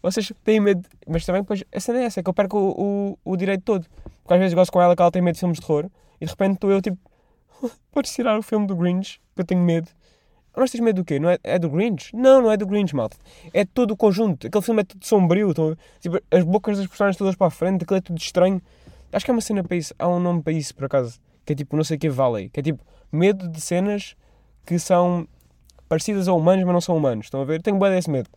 Vocês 0.06 0.32
têm 0.44 0.60
medo, 0.60 0.88
mas 1.04 1.26
também 1.26 1.42
depois, 1.42 1.64
a 1.74 1.80
cena 1.80 1.98
é 1.98 2.04
essa, 2.04 2.20
é 2.20 2.22
que 2.22 2.28
eu 2.28 2.34
perco 2.34 2.56
o, 2.56 3.16
o, 3.24 3.32
o 3.32 3.36
direito 3.36 3.64
todo. 3.64 3.86
Porque 4.22 4.34
às 4.34 4.38
vezes 4.38 4.54
gosto 4.54 4.70
com 4.70 4.80
ela 4.80 4.94
que 4.94 5.02
ela 5.02 5.10
tem 5.10 5.20
medo 5.20 5.34
de 5.34 5.40
filmes 5.40 5.58
de 5.58 5.66
terror, 5.66 5.90
e 6.20 6.24
de 6.24 6.30
repente 6.30 6.54
estou 6.54 6.70
eu 6.70 6.80
tipo, 6.80 6.96
podes 7.90 8.14
tirar 8.14 8.38
o 8.38 8.42
filme 8.42 8.68
do 8.68 8.76
Grinch, 8.76 9.20
que 9.34 9.42
eu 9.42 9.44
tenho 9.44 9.60
medo. 9.60 9.88
Mas 10.56 10.70
tens 10.70 10.80
medo 10.80 11.02
do 11.02 11.04
quê? 11.04 11.18
Não 11.18 11.28
é, 11.28 11.38
é 11.42 11.58
do 11.58 11.68
Grinch? 11.68 12.14
Não, 12.14 12.40
não 12.40 12.52
é 12.52 12.56
do 12.56 12.66
Grinch, 12.66 12.94
malta. 12.94 13.16
É 13.52 13.64
todo 13.64 13.90
o 13.90 13.96
conjunto. 13.96 14.46
Aquele 14.46 14.64
filme 14.64 14.80
é 14.80 14.84
tudo 14.84 15.04
sombrio. 15.04 15.50
Então, 15.50 15.76
tipo, 16.00 16.18
as 16.30 16.44
bocas 16.44 16.78
das 16.78 16.86
personagens 16.86 17.18
todas 17.18 17.34
para 17.34 17.48
a 17.48 17.50
frente, 17.50 17.82
aquilo 17.82 17.98
é 17.98 18.00
tudo 18.00 18.16
estranho. 18.16 18.62
Acho 19.12 19.24
que 19.24 19.30
é 19.30 19.34
uma 19.34 19.40
cena 19.42 19.62
para 19.62 19.76
isso. 19.76 19.92
Há 19.98 20.08
um 20.08 20.18
nome 20.18 20.40
para 20.40 20.54
isso, 20.54 20.74
por 20.74 20.86
acaso. 20.86 21.20
Que 21.44 21.52
é 21.52 21.56
tipo, 21.56 21.76
não 21.76 21.84
sei 21.84 21.98
o 21.98 22.00
que, 22.00 22.08
Valley. 22.08 22.48
Que 22.48 22.60
é 22.60 22.62
tipo, 22.62 22.82
medo 23.12 23.48
de 23.48 23.60
cenas 23.60 24.16
que 24.64 24.78
são 24.78 25.28
parecidas 25.90 26.26
a 26.26 26.32
humanos, 26.32 26.64
mas 26.64 26.72
não 26.72 26.80
são 26.80 26.96
humanos. 26.96 27.26
Estão 27.26 27.42
a 27.42 27.44
ver? 27.44 27.60
Tenho 27.60 27.78
bem 27.78 27.90
desse 27.90 28.08
medo. 28.08 28.30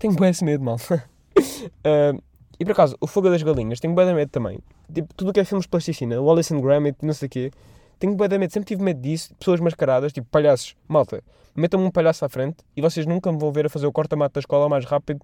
Tenho 0.00 0.14
bem 0.14 0.30
esse 0.30 0.42
medo, 0.42 0.64
malta. 0.64 1.04
uh, 1.36 2.22
e 2.58 2.64
por 2.64 2.72
acaso, 2.72 2.96
o 3.02 3.06
Fogo 3.06 3.28
das 3.28 3.42
Galinhas, 3.42 3.80
tenho 3.80 3.94
bem 3.94 4.14
medo 4.14 4.30
também. 4.30 4.58
Tipo, 4.90 5.12
tudo 5.14 5.28
o 5.28 5.32
que 5.32 5.40
é 5.40 5.44
filmes 5.44 5.66
de 5.66 5.68
plasticina, 5.68 6.18
Wallace 6.18 6.54
and 6.54 6.60
Gromit, 6.62 6.96
não 7.02 7.12
sei 7.12 7.26
o 7.26 7.30
quê. 7.30 7.50
Tenho 7.98 8.14
bem 8.14 8.38
medo, 8.38 8.50
sempre 8.50 8.66
tive 8.66 8.82
medo 8.82 8.98
disso. 8.98 9.34
Pessoas 9.34 9.60
mascaradas, 9.60 10.10
tipo 10.10 10.26
palhaços. 10.30 10.74
Malta, 10.88 11.22
metam-me 11.54 11.84
um 11.84 11.90
palhaço 11.90 12.24
à 12.24 12.30
frente 12.30 12.56
e 12.74 12.80
vocês 12.80 13.04
nunca 13.04 13.30
me 13.30 13.38
vão 13.38 13.52
ver 13.52 13.66
a 13.66 13.68
fazer 13.68 13.86
o 13.86 13.92
corta-mato 13.92 14.32
da 14.32 14.40
escola 14.40 14.70
mais 14.70 14.86
rápido 14.86 15.20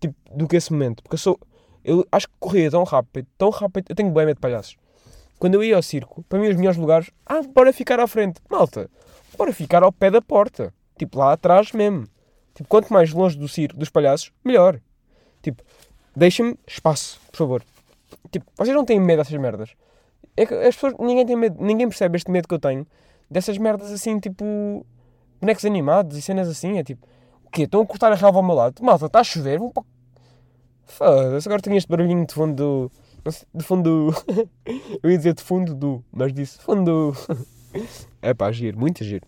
tipo, 0.00 0.16
do 0.34 0.48
que 0.48 0.56
esse 0.56 0.72
momento. 0.72 1.00
Porque 1.04 1.14
eu 1.14 1.18
sou. 1.18 1.38
Eu 1.84 2.04
acho 2.10 2.26
que 2.26 2.34
corria 2.40 2.72
tão 2.72 2.82
rápido, 2.82 3.28
tão 3.38 3.50
rápido. 3.50 3.86
Eu 3.88 3.94
tenho 3.94 4.10
bem 4.10 4.26
medo 4.26 4.34
de 4.34 4.40
palhaços. 4.40 4.76
Quando 5.38 5.54
eu 5.54 5.62
ia 5.62 5.76
ao 5.76 5.82
circo, 5.82 6.24
para 6.28 6.40
mim 6.40 6.48
os 6.48 6.56
melhores 6.56 6.76
lugares. 6.76 7.08
Ah, 7.24 7.42
bora 7.54 7.72
ficar 7.72 8.00
à 8.00 8.08
frente. 8.08 8.40
Malta, 8.50 8.90
bora 9.38 9.52
ficar 9.52 9.84
ao 9.84 9.92
pé 9.92 10.10
da 10.10 10.20
porta. 10.20 10.74
Tipo, 10.98 11.20
lá 11.20 11.34
atrás 11.34 11.70
mesmo. 11.70 12.08
Tipo, 12.54 12.68
quanto 12.68 12.92
mais 12.92 13.12
longe 13.12 13.38
do 13.38 13.48
circo, 13.48 13.78
dos 13.78 13.88
palhaços, 13.88 14.32
melhor. 14.44 14.80
Tipo, 15.40 15.62
deixem-me 16.14 16.56
espaço, 16.66 17.20
por 17.30 17.36
favor. 17.36 17.64
Tipo, 18.30 18.46
vocês 18.56 18.74
não 18.74 18.84
têm 18.84 19.00
medo 19.00 19.18
dessas 19.18 19.38
merdas. 19.38 19.70
É 20.36 20.46
que 20.46 20.54
as 20.54 20.74
pessoas, 20.74 20.94
ninguém 20.98 21.26
tem 21.26 21.36
medo, 21.36 21.62
ninguém 21.62 21.88
percebe 21.88 22.16
este 22.16 22.30
medo 22.30 22.48
que 22.48 22.54
eu 22.54 22.58
tenho 22.58 22.86
dessas 23.30 23.56
merdas 23.58 23.90
assim, 23.90 24.18
tipo, 24.18 24.86
bonecos 25.40 25.64
animados 25.64 26.16
e 26.16 26.22
cenas 26.22 26.48
assim. 26.48 26.78
É 26.78 26.84
tipo, 26.84 27.06
o 27.44 27.50
quê? 27.50 27.62
Estão 27.62 27.80
a 27.80 27.86
cortar 27.86 28.12
a 28.12 28.14
relva 28.14 28.38
ao 28.38 28.42
meu 28.42 28.54
lado? 28.54 28.82
Malta, 28.82 29.06
está 29.06 29.20
a 29.20 29.24
chover? 29.24 29.60
Foda-se, 30.84 31.48
agora 31.48 31.62
tenho 31.62 31.76
este 31.76 31.88
barulhinho 31.88 32.26
de 32.26 32.34
fundo 32.34 32.54
do. 32.54 32.92
De 33.54 33.64
fundo 33.64 34.10
do. 34.10 34.48
eu 35.02 35.10
ia 35.10 35.16
dizer 35.16 35.34
de 35.34 35.42
fundo 35.42 35.74
do, 35.74 36.04
mas 36.12 36.32
disse 36.32 36.58
fundo 36.58 36.84
do. 36.84 37.36
é 38.20 38.34
pá, 38.34 38.50
giro, 38.52 38.78
muito 38.78 39.02
giro. 39.02 39.26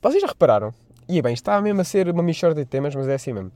Vocês 0.00 0.22
já 0.22 0.28
repararam? 0.28 0.72
E 1.08 1.18
é 1.18 1.22
bem, 1.22 1.34
está 1.34 1.60
mesmo 1.60 1.80
a 1.80 1.84
ser 1.84 2.08
uma 2.08 2.22
mixórdia 2.22 2.64
de 2.64 2.70
temas, 2.70 2.94
mas 2.94 3.06
é 3.06 3.14
assim 3.14 3.32
mesmo. 3.32 3.52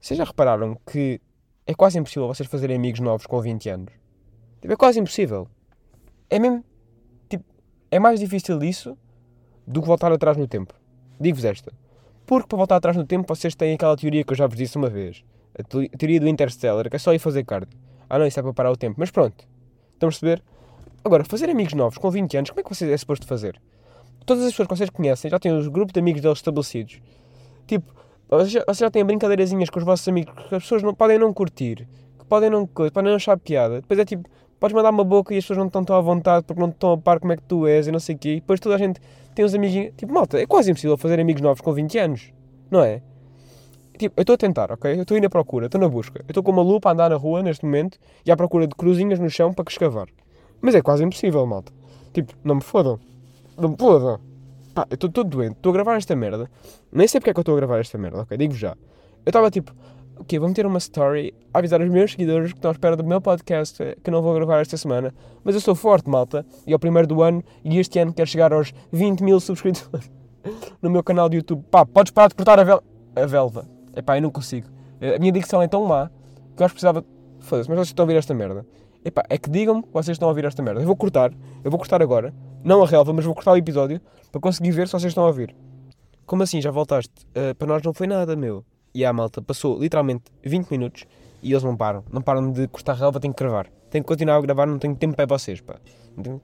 Vocês 0.00 0.16
já 0.16 0.24
repararam 0.24 0.78
que 0.90 1.20
é 1.66 1.74
quase 1.74 1.98
impossível 1.98 2.26
vocês 2.26 2.48
fazerem 2.48 2.76
amigos 2.76 3.00
novos 3.00 3.26
com 3.26 3.40
20 3.40 3.68
anos? 3.68 3.92
Tipo, 4.60 4.72
é 4.72 4.76
quase 4.76 4.98
impossível. 4.98 5.46
É 6.30 6.38
mesmo. 6.38 6.64
Tipo, 7.28 7.44
é 7.90 7.98
mais 7.98 8.18
difícil 8.18 8.62
isso 8.62 8.96
do 9.66 9.82
que 9.82 9.86
voltar 9.86 10.10
atrás 10.10 10.36
no 10.36 10.48
tempo. 10.48 10.72
Digo-vos 11.20 11.44
esta. 11.44 11.72
Porque 12.24 12.48
para 12.48 12.56
voltar 12.56 12.76
atrás 12.76 12.96
no 12.96 13.04
tempo 13.04 13.26
vocês 13.28 13.54
têm 13.54 13.74
aquela 13.74 13.96
teoria 13.96 14.24
que 14.24 14.32
eu 14.32 14.36
já 14.36 14.46
vos 14.46 14.56
disse 14.56 14.76
uma 14.76 14.88
vez. 14.88 15.24
A 15.58 15.62
teoria 15.62 16.20
do 16.20 16.28
Interstellar, 16.28 16.88
que 16.88 16.96
é 16.96 16.98
só 16.98 17.12
ir 17.12 17.18
fazer 17.18 17.44
cardio. 17.44 17.78
Ah 18.08 18.18
não, 18.18 18.26
isso 18.26 18.40
é 18.40 18.42
para 18.42 18.52
parar 18.54 18.70
o 18.70 18.76
tempo. 18.76 18.96
Mas 18.98 19.10
pronto. 19.10 19.46
Estão 19.92 20.08
a 20.08 20.10
perceber? 20.10 20.42
Agora, 21.04 21.24
fazer 21.24 21.50
amigos 21.50 21.74
novos 21.74 21.98
com 21.98 22.10
20 22.10 22.36
anos, 22.36 22.50
como 22.50 22.60
é 22.60 22.62
que 22.62 22.74
vocês 22.74 22.90
é 22.90 22.96
suposto 22.96 23.26
fazer? 23.26 23.60
Todas 24.28 24.44
as 24.44 24.50
pessoas 24.50 24.68
que 24.68 24.76
vocês 24.76 24.90
conhecem 24.90 25.30
já 25.30 25.38
têm 25.38 25.56
os 25.56 25.68
grupos 25.68 25.94
de 25.94 26.00
amigos 26.00 26.20
deles 26.20 26.36
estabelecidos. 26.36 27.00
Tipo, 27.66 27.94
vocês 28.28 28.50
já, 28.50 28.60
vocês 28.60 28.76
já 28.76 28.90
têm 28.90 29.02
brincadeirazinhas 29.02 29.70
com 29.70 29.78
os 29.78 29.86
vossos 29.86 30.06
amigos 30.06 30.34
que 30.34 30.54
as 30.54 30.62
pessoas 30.64 30.82
não, 30.82 30.92
podem 30.92 31.18
não 31.18 31.32
curtir, 31.32 31.88
que 32.18 32.26
podem 32.26 32.50
não, 32.50 32.66
podem 32.66 33.04
não 33.04 33.14
achar 33.14 33.38
piada. 33.38 33.80
Depois 33.80 33.98
é 33.98 34.04
tipo, 34.04 34.28
podes 34.60 34.74
mandar 34.74 34.90
uma 34.90 35.02
boca 35.02 35.32
e 35.32 35.38
as 35.38 35.44
pessoas 35.44 35.56
não 35.56 35.66
estão 35.68 35.82
tão 35.82 35.96
à 35.96 36.02
vontade 36.02 36.44
porque 36.44 36.60
não 36.60 36.68
estão 36.68 36.92
a 36.92 36.98
par 36.98 37.20
como 37.20 37.32
é 37.32 37.36
que 37.38 37.42
tu 37.44 37.66
és 37.66 37.86
e 37.86 37.90
não 37.90 37.98
sei 37.98 38.16
o 38.16 38.18
quê. 38.18 38.32
E 38.32 38.40
depois 38.40 38.60
toda 38.60 38.74
a 38.74 38.78
gente 38.78 39.00
tem 39.34 39.46
uns 39.46 39.54
amiguinhos. 39.54 39.94
Tipo, 39.96 40.12
malta, 40.12 40.38
é 40.38 40.46
quase 40.46 40.70
impossível 40.70 40.98
fazer 40.98 41.18
amigos 41.18 41.40
novos 41.40 41.62
com 41.62 41.72
20 41.72 41.98
anos, 41.98 42.30
não 42.70 42.82
é? 42.82 43.00
Tipo, 43.96 44.12
eu 44.14 44.20
estou 44.20 44.34
a 44.34 44.36
tentar, 44.36 44.70
ok? 44.70 44.92
Eu 44.94 45.02
estou 45.04 45.16
indo 45.16 45.26
à 45.26 45.30
procura, 45.30 45.66
estou 45.66 45.80
na 45.80 45.88
busca. 45.88 46.20
Eu 46.20 46.32
estou 46.32 46.42
com 46.42 46.52
uma 46.52 46.60
lupa 46.60 46.90
a 46.90 46.92
andar 46.92 47.08
na 47.08 47.16
rua 47.16 47.42
neste 47.42 47.64
momento 47.64 47.98
e 48.26 48.30
à 48.30 48.36
procura 48.36 48.66
de 48.66 48.74
cruzinhas 48.74 49.18
no 49.18 49.30
chão 49.30 49.54
para 49.54 49.64
que 49.64 49.70
escavar. 49.70 50.06
Mas 50.60 50.74
é 50.74 50.82
quase 50.82 51.02
impossível, 51.02 51.46
malta. 51.46 51.72
Tipo, 52.12 52.34
não 52.44 52.56
me 52.56 52.60
fodam. 52.60 53.00
Não 53.58 53.76
fodam. 53.76 54.20
Pá, 54.74 54.86
eu 54.88 54.94
estou 54.94 55.10
todo 55.10 55.28
doente. 55.28 55.56
Estou 55.56 55.70
a 55.70 55.72
gravar 55.72 55.96
esta 55.96 56.14
merda. 56.14 56.48
Nem 56.92 57.08
sei 57.08 57.20
porque 57.20 57.30
é 57.30 57.34
que 57.34 57.38
eu 57.38 57.42
estou 57.42 57.54
a 57.54 57.58
gravar 57.58 57.80
esta 57.80 57.98
merda, 57.98 58.22
ok? 58.22 58.38
Digo 58.38 58.54
já. 58.54 58.76
Eu 59.26 59.30
estava 59.30 59.50
tipo, 59.50 59.74
ok, 60.16 60.38
vou 60.38 60.48
meter 60.48 60.66
uma 60.66 60.78
story 60.78 61.34
avisar 61.52 61.80
os 61.80 61.88
meus 61.88 62.12
seguidores 62.12 62.52
que 62.52 62.58
estão 62.58 62.70
à 62.70 62.72
espera 62.72 62.96
do 62.96 63.04
meu 63.04 63.20
podcast 63.20 63.82
eh, 63.82 63.96
que 64.02 64.10
não 64.10 64.22
vou 64.22 64.34
gravar 64.34 64.60
esta 64.60 64.76
semana. 64.76 65.12
Mas 65.42 65.54
eu 65.54 65.60
sou 65.60 65.74
forte, 65.74 66.08
malta. 66.08 66.46
E 66.66 66.72
é 66.72 66.76
o 66.76 66.78
primeiro 66.78 67.08
do 67.08 67.22
ano 67.22 67.42
e 67.64 67.78
este 67.78 67.98
ano 67.98 68.12
quero 68.12 68.28
chegar 68.28 68.52
aos 68.52 68.72
20 68.92 69.22
mil 69.22 69.40
subscritores 69.40 70.10
no 70.80 70.90
meu 70.90 71.02
canal 71.02 71.28
de 71.28 71.38
YouTube. 71.38 71.64
Pá, 71.70 71.84
podes 71.84 72.12
parar 72.12 72.28
de 72.28 72.34
cortar 72.34 72.58
a, 72.58 72.64
vel 72.64 72.82
a 73.16 73.26
velva. 73.26 73.68
É 73.94 74.02
pá, 74.02 74.16
eu 74.16 74.22
não 74.22 74.30
consigo. 74.30 74.68
Eh, 75.00 75.16
a 75.16 75.18
minha 75.18 75.32
dicção 75.32 75.60
é 75.60 75.68
tão 75.68 75.84
má 75.84 76.10
que 76.56 76.62
eu 76.62 76.66
acho 76.66 76.74
que 76.74 76.80
precisava. 76.80 77.04
Foda-se, 77.40 77.68
mas 77.68 77.78
vocês 77.78 77.88
estão 77.88 78.02
a 78.02 78.06
ouvir 78.06 78.16
esta 78.16 78.34
merda. 78.34 78.66
Epá, 79.08 79.24
é 79.30 79.38
que 79.38 79.48
digam-me 79.48 79.82
que 79.82 79.88
vocês 79.90 80.16
estão 80.16 80.28
a 80.28 80.30
ouvir 80.30 80.44
esta 80.44 80.62
merda. 80.62 80.82
Eu 80.82 80.86
vou 80.86 80.94
cortar, 80.94 81.32
eu 81.64 81.70
vou 81.70 81.78
cortar 81.78 82.02
agora, 82.02 82.34
não 82.62 82.82
a 82.82 82.86
relva, 82.86 83.10
mas 83.10 83.24
vou 83.24 83.34
cortar 83.34 83.52
o 83.52 83.56
episódio 83.56 84.02
para 84.30 84.38
conseguir 84.38 84.70
ver 84.70 84.86
se 84.86 84.92
vocês 84.92 85.10
estão 85.12 85.24
a 85.24 85.28
ouvir. 85.28 85.56
Como 86.26 86.42
assim, 86.42 86.60
já 86.60 86.70
voltaste? 86.70 87.14
Uh, 87.30 87.54
para 87.54 87.66
nós 87.66 87.82
não 87.82 87.94
foi 87.94 88.06
nada, 88.06 88.36
meu. 88.36 88.62
E 88.94 89.06
a 89.06 89.10
malta 89.10 89.40
passou 89.40 89.78
literalmente 89.78 90.24
20 90.44 90.68
minutos 90.68 91.06
e 91.42 91.52
eles 91.52 91.62
não 91.62 91.74
param. 91.74 92.04
Não 92.12 92.20
param 92.20 92.52
de 92.52 92.68
cortar 92.68 92.96
relva, 92.96 93.18
tenho 93.18 93.32
que 93.32 93.42
gravar. 93.42 93.68
Tenho 93.88 94.04
que 94.04 94.08
continuar 94.08 94.36
a 94.36 94.40
gravar, 94.42 94.66
não 94.66 94.78
tenho 94.78 94.94
tempo 94.94 95.16
para 95.16 95.24
vocês, 95.24 95.62
pá. 95.62 95.76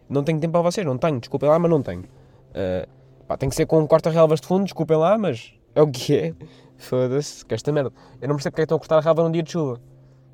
Não 0.08 0.24
tenho 0.24 0.40
tempo 0.40 0.52
para 0.52 0.62
vocês, 0.62 0.86
não 0.86 0.96
tenho. 0.96 1.20
Desculpem 1.20 1.50
lá, 1.50 1.58
mas 1.58 1.70
não 1.70 1.82
tenho. 1.82 2.04
Uh, 2.04 2.88
pá, 3.28 3.36
tem 3.36 3.50
que 3.50 3.54
ser 3.54 3.66
com 3.66 3.86
corta-relvas 3.86 4.40
de 4.40 4.46
fundo, 4.46 4.64
desculpem 4.64 4.96
lá, 4.96 5.18
mas 5.18 5.52
é 5.74 5.82
o 5.82 5.86
que 5.86 6.16
é. 6.16 6.34
Foda-se, 6.78 7.44
que 7.44 7.52
esta 7.52 7.70
merda. 7.70 7.92
Eu 8.22 8.28
não 8.28 8.36
percebo 8.36 8.52
porque 8.52 8.62
é 8.62 8.64
que 8.64 8.64
estão 8.64 8.76
a 8.76 8.80
cortar 8.80 8.96
a 8.96 9.00
relva 9.02 9.22
num 9.22 9.30
dia 9.30 9.42
de 9.42 9.52
chuva. 9.52 9.78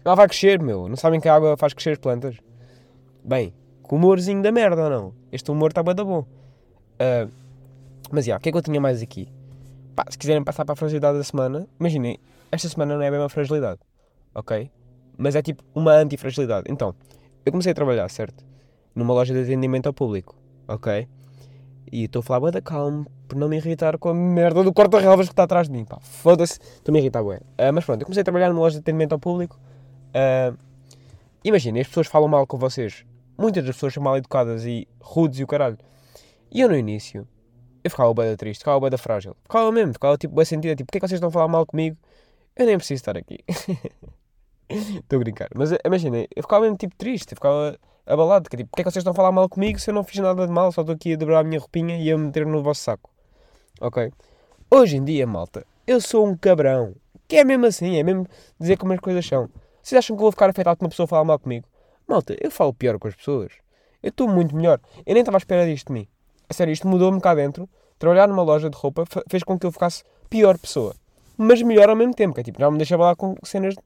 Ela 0.04 0.14
vai 0.14 0.26
crescer, 0.26 0.60
meu. 0.60 0.88
Não 0.88 0.96
sabem 0.96 1.20
que 1.20 1.28
a 1.28 1.34
água 1.34 1.56
faz 1.56 1.72
crescer 1.72 1.90
as 1.90 1.98
plantas? 1.98 2.36
Bem, 3.22 3.52
com 3.82 3.96
humorzinho 3.96 4.42
da 4.42 4.50
merda, 4.50 4.84
ou 4.84 4.90
não? 4.90 5.14
Este 5.30 5.50
humor 5.50 5.70
está 5.70 5.82
bem 5.82 5.94
da 5.94 6.04
bom. 6.04 6.20
Uh, 6.20 7.30
mas, 8.10 8.24
já, 8.24 8.36
o 8.36 8.40
que 8.40 8.48
é 8.48 8.52
que 8.52 8.58
eu 8.58 8.62
tinha 8.62 8.80
mais 8.80 9.02
aqui? 9.02 9.28
Pá, 9.94 10.04
se 10.08 10.16
quiserem 10.16 10.42
passar 10.42 10.64
para 10.64 10.72
a 10.72 10.76
fragilidade 10.76 11.18
da 11.18 11.24
semana, 11.24 11.68
imaginem, 11.78 12.18
esta 12.50 12.68
semana 12.68 12.94
não 12.96 13.02
é 13.02 13.10
bem 13.10 13.20
uma 13.20 13.28
fragilidade, 13.28 13.80
ok? 14.34 14.70
Mas 15.18 15.36
é 15.36 15.42
tipo 15.42 15.62
uma 15.74 15.92
antifragilidade. 15.92 16.66
Então, 16.70 16.94
eu 17.44 17.52
comecei 17.52 17.72
a 17.72 17.74
trabalhar, 17.74 18.08
certo? 18.08 18.44
Numa 18.94 19.12
loja 19.12 19.34
de 19.34 19.40
atendimento 19.40 19.86
ao 19.86 19.92
público, 19.92 20.34
ok? 20.66 21.06
E 21.92 22.04
estou 22.04 22.20
a 22.20 22.22
falar 22.22 22.40
bué 22.40 22.50
da 22.50 22.62
calma 22.62 23.06
por 23.28 23.36
não 23.36 23.48
me 23.48 23.56
irritar 23.56 23.98
com 23.98 24.08
a 24.08 24.14
merda 24.14 24.64
do 24.64 24.72
corta-relvas 24.72 25.26
que 25.26 25.32
está 25.32 25.42
atrás 25.42 25.68
de 25.68 25.72
mim, 25.72 25.84
pá. 25.84 25.98
Foda-se, 26.00 26.58
estou-me 26.60 26.98
a 26.98 27.02
irritar 27.02 27.22
bué. 27.22 27.36
Uh, 27.36 27.72
mas 27.72 27.84
pronto, 27.84 28.00
eu 28.00 28.06
comecei 28.06 28.22
a 28.22 28.24
trabalhar 28.24 28.48
numa 28.48 28.60
loja 28.60 28.76
de 28.76 28.80
atendimento 28.80 29.12
ao 29.12 29.18
público 29.18 29.58
Uh, 30.14 30.56
Imaginem, 31.42 31.80
as 31.80 31.88
pessoas 31.88 32.06
falam 32.06 32.28
mal 32.28 32.46
com 32.46 32.58
vocês. 32.58 33.04
Muitas 33.38 33.64
das 33.64 33.74
pessoas 33.74 33.94
são 33.94 34.02
mal 34.02 34.16
educadas 34.18 34.66
e 34.66 34.86
rudes 35.00 35.38
e 35.40 35.44
o 35.44 35.46
caralho. 35.46 35.78
E 36.50 36.60
eu 36.60 36.68
no 36.68 36.76
início, 36.76 37.26
eu 37.82 37.90
ficava 37.90 38.12
bem 38.12 38.36
triste, 38.36 38.58
ficava 38.60 38.78
bem 38.78 38.98
frágil. 38.98 39.34
Ficava 39.44 39.72
mesmo, 39.72 39.94
ficava 39.94 40.18
tipo 40.18 40.34
bem 40.34 40.44
sentido, 40.44 40.76
tipo, 40.76 40.88
porquê 40.88 40.98
é 40.98 41.00
que 41.00 41.08
vocês 41.08 41.16
estão 41.16 41.30
a 41.30 41.32
falar 41.32 41.48
mal 41.48 41.64
comigo? 41.64 41.96
Eu 42.54 42.66
nem 42.66 42.76
preciso 42.76 43.00
estar 43.00 43.16
aqui. 43.16 43.38
Estou 44.68 45.16
a 45.16 45.18
brincar. 45.18 45.48
Mas 45.54 45.70
imaginem, 45.82 46.28
eu 46.36 46.42
ficava 46.42 46.62
mesmo 46.62 46.76
tipo 46.76 46.94
triste, 46.94 47.30
ficava 47.30 47.78
abalado, 48.04 48.50
que 48.50 48.58
tipo, 48.58 48.68
porquê 48.68 48.82
é 48.82 48.84
que 48.84 48.90
vocês 48.90 49.00
estão 49.00 49.12
a 49.12 49.16
falar 49.16 49.32
mal 49.32 49.48
comigo 49.48 49.78
se 49.78 49.88
eu 49.88 49.94
não 49.94 50.04
fiz 50.04 50.20
nada 50.20 50.46
de 50.46 50.52
mal, 50.52 50.70
só 50.72 50.82
estou 50.82 50.94
aqui 50.94 51.14
a 51.14 51.16
dobrar 51.16 51.38
a 51.40 51.44
minha 51.44 51.58
roupinha 51.58 51.96
e 51.96 52.12
a 52.12 52.18
meter 52.18 52.44
no 52.44 52.62
vosso 52.62 52.82
saco. 52.82 53.08
Ok? 53.80 54.12
Hoje 54.70 54.98
em 54.98 55.04
dia, 55.04 55.26
malta, 55.26 55.66
eu 55.86 56.02
sou 56.02 56.26
um 56.26 56.36
cabrão. 56.36 56.94
Que 57.26 57.36
é 57.36 57.44
mesmo 57.44 57.64
assim, 57.64 57.96
é 57.96 58.02
mesmo 58.02 58.26
dizer 58.58 58.76
como 58.76 58.92
as 58.92 59.00
coisas 59.00 59.24
são. 59.24 59.48
Vocês 59.82 59.98
acham 59.98 60.16
que 60.16 60.20
eu 60.20 60.24
vou 60.24 60.32
ficar 60.32 60.50
afetado 60.50 60.76
por 60.76 60.84
uma 60.84 60.90
pessoa 60.90 61.06
falar 61.06 61.24
mal 61.24 61.38
comigo? 61.38 61.66
Malta, 62.06 62.36
eu 62.40 62.50
falo 62.50 62.74
pior 62.74 62.98
com 62.98 63.08
as 63.08 63.14
pessoas. 63.14 63.52
Eu 64.02 64.08
estou 64.08 64.28
muito 64.28 64.54
melhor. 64.54 64.80
Eu 65.06 65.14
nem 65.14 65.20
estava 65.20 65.36
à 65.36 65.38
espera 65.38 65.66
disto 65.66 65.88
de 65.88 65.92
mim. 65.92 66.08
A 66.48 66.54
sério, 66.54 66.72
isto 66.72 66.88
mudou-me 66.88 67.20
cá 67.20 67.34
dentro. 67.34 67.68
Trabalhar 67.98 68.26
numa 68.26 68.42
loja 68.42 68.68
de 68.68 68.76
roupa 68.76 69.04
fez 69.28 69.44
com 69.44 69.58
que 69.58 69.66
eu 69.66 69.72
ficasse 69.72 70.02
pior 70.28 70.58
pessoa. 70.58 70.94
Mas 71.36 71.62
melhor 71.62 71.88
ao 71.88 71.96
mesmo 71.96 72.14
tempo. 72.14 72.34
Que 72.34 72.40
é 72.40 72.44
tipo, 72.44 72.58
já 72.58 72.70
me 72.70 72.76
deixava 72.76 73.04
lá 73.04 73.16
com 73.16 73.34
cenas 73.42 73.74
de... 73.74 73.80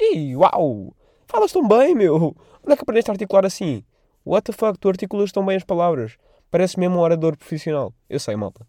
Ih, 0.00 0.36
uau! 0.36 0.94
Falas 1.26 1.52
tão 1.52 1.66
bem, 1.66 1.94
meu! 1.94 2.34
Onde 2.64 2.72
é 2.72 2.76
que 2.76 2.82
aprendeste 2.82 3.10
a 3.10 3.14
articular 3.14 3.44
assim? 3.44 3.84
What 4.24 4.50
the 4.50 4.52
fuck? 4.52 4.78
Tu 4.78 4.88
articulas 4.88 5.32
tão 5.32 5.44
bem 5.44 5.56
as 5.56 5.64
palavras. 5.64 6.16
Parece 6.50 6.78
mesmo 6.78 6.96
um 6.96 7.00
orador 7.00 7.36
profissional. 7.36 7.92
Eu 8.08 8.18
sei, 8.18 8.36
malta. 8.36 8.66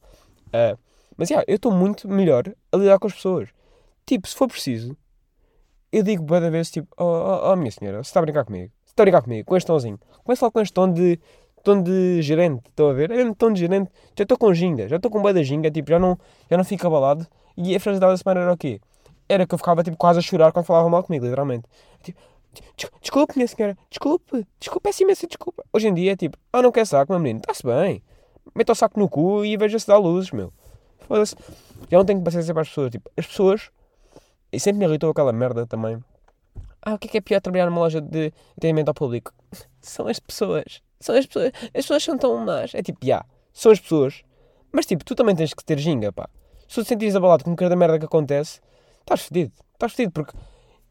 Uh, 0.47 0.77
mas, 1.17 1.29
yeah, 1.29 1.45
eu 1.47 1.55
estou 1.55 1.71
muito 1.71 2.07
melhor 2.07 2.43
a 2.71 2.77
lidar 2.77 2.99
com 2.99 3.07
as 3.07 3.13
pessoas. 3.13 3.49
tipo, 4.05 4.27
se 4.27 4.35
for 4.35 4.47
preciso, 4.47 4.95
eu 5.91 6.03
digo 6.03 6.23
boa 6.23 6.39
da 6.39 6.49
vez, 6.49 6.69
tipo, 6.69 6.87
oh, 6.97 7.03
oh, 7.03 7.51
oh, 7.51 7.55
minha 7.55 7.71
senhora, 7.71 7.97
você 8.03 8.09
está 8.09 8.19
a 8.19 8.23
brincar 8.23 8.45
comigo? 8.45 8.71
Você 8.85 8.91
está 8.91 9.03
a 9.03 9.05
brincar 9.05 9.21
comigo? 9.21 9.45
Com 9.45 9.57
este 9.57 9.67
tomzinho. 9.67 9.99
Começa 10.23 10.45
logo 10.45 10.53
com 10.53 10.61
este 10.61 10.73
tom 10.73 10.91
de, 10.91 11.19
tom 11.63 11.81
de 11.81 12.21
gerente, 12.21 12.67
estão 12.67 12.89
a 12.89 12.93
ver? 12.93 13.11
É 13.11 13.15
mesmo 13.15 13.35
tom 13.35 13.51
de 13.51 13.59
gerente. 13.59 13.91
Já 14.15 14.23
estou 14.23 14.37
com 14.37 14.53
ginga, 14.53 14.87
já 14.87 14.97
estou 14.97 15.09
com 15.09 15.21
boa 15.21 15.33
da 15.33 15.43
ginga, 15.43 15.71
tipo, 15.71 15.89
já 15.89 15.99
não, 15.99 16.17
já 16.49 16.57
não 16.57 16.63
fico 16.63 16.85
abalado. 16.85 17.25
E 17.57 17.75
a 17.75 17.79
frase 17.79 17.99
da 17.99 18.15
semana 18.15 18.41
era 18.41 18.53
o 18.53 18.57
quê? 18.57 18.79
Era 19.27 19.45
que 19.45 19.53
eu 19.53 19.57
ficava, 19.57 19.83
tipo, 19.83 19.97
quase 19.97 20.19
a 20.19 20.21
chorar 20.21 20.51
quando 20.51 20.65
falava 20.65 20.89
mal 20.89 21.03
comigo, 21.03 21.25
literalmente. 21.25 21.65
Tipo, 22.03 22.19
desculpe, 23.01 23.33
minha 23.35 23.47
senhora, 23.47 23.77
desculpe, 23.89 24.45
desculpe, 24.59 24.83
peço 24.83 25.03
imensa 25.03 25.27
desculpa. 25.27 25.63
Hoje 25.71 25.87
em 25.87 25.93
dia 25.93 26.13
é 26.13 26.15
tipo, 26.15 26.37
ah, 26.51 26.61
não 26.61 26.71
quer 26.71 26.85
saco, 26.85 27.11
meu 27.11 27.19
menino, 27.19 27.39
está-se 27.39 27.63
bem. 27.63 28.01
Meta 28.55 28.71
o 28.71 28.75
saco 28.75 28.99
no 28.99 29.07
cu 29.07 29.45
e 29.45 29.55
veja 29.57 29.77
se 29.77 29.87
dá 29.87 29.97
luzes, 29.97 30.31
meu. 30.31 30.51
Foda-se. 31.07 31.35
Já 31.89 31.97
não 31.97 32.05
tenho 32.05 32.21
paciência 32.21 32.53
para 32.53 32.61
as 32.61 32.69
pessoas. 32.69 32.91
Tipo, 32.91 33.11
as 33.15 33.25
pessoas. 33.27 33.71
E 34.51 34.59
sempre 34.59 34.79
me 34.79 34.85
irritou 34.85 35.11
aquela 35.11 35.31
merda 35.31 35.65
também. 35.65 36.03
Ah, 36.81 36.93
o 36.93 36.97
que 36.97 37.07
é 37.07 37.11
que 37.11 37.17
é 37.17 37.21
pior 37.21 37.41
trabalhar 37.41 37.65
numa 37.65 37.81
loja 37.81 38.01
de 38.01 38.33
atendimento 38.57 38.87
ao 38.89 38.93
público? 38.93 39.33
São 39.81 40.07
as 40.07 40.19
pessoas. 40.19 40.81
São 40.99 41.15
as 41.15 41.25
pessoas. 41.25 41.51
As 41.65 41.71
pessoas 41.71 42.03
são 42.03 42.17
tão 42.17 42.37
más. 42.45 42.73
É 42.73 42.81
tipo, 42.81 42.99
já, 43.01 43.07
yeah, 43.07 43.25
são 43.53 43.71
as 43.71 43.79
pessoas. 43.79 44.23
Mas 44.71 44.85
tipo, 44.85 45.03
tu 45.05 45.15
também 45.15 45.35
tens 45.35 45.53
que 45.53 45.63
ter 45.63 45.79
ginga, 45.79 46.11
pá. 46.11 46.29
Se 46.67 46.75
tu 46.75 46.83
te 46.83 46.89
sentires 46.89 47.15
abalado 47.15 47.43
com 47.43 47.55
cada 47.55 47.75
merda 47.75 47.97
que 47.97 48.05
acontece, 48.05 48.59
estás 48.99 49.21
fedido. 49.21 49.53
Estás 49.73 49.93
fedido 49.93 50.11
porque 50.11 50.35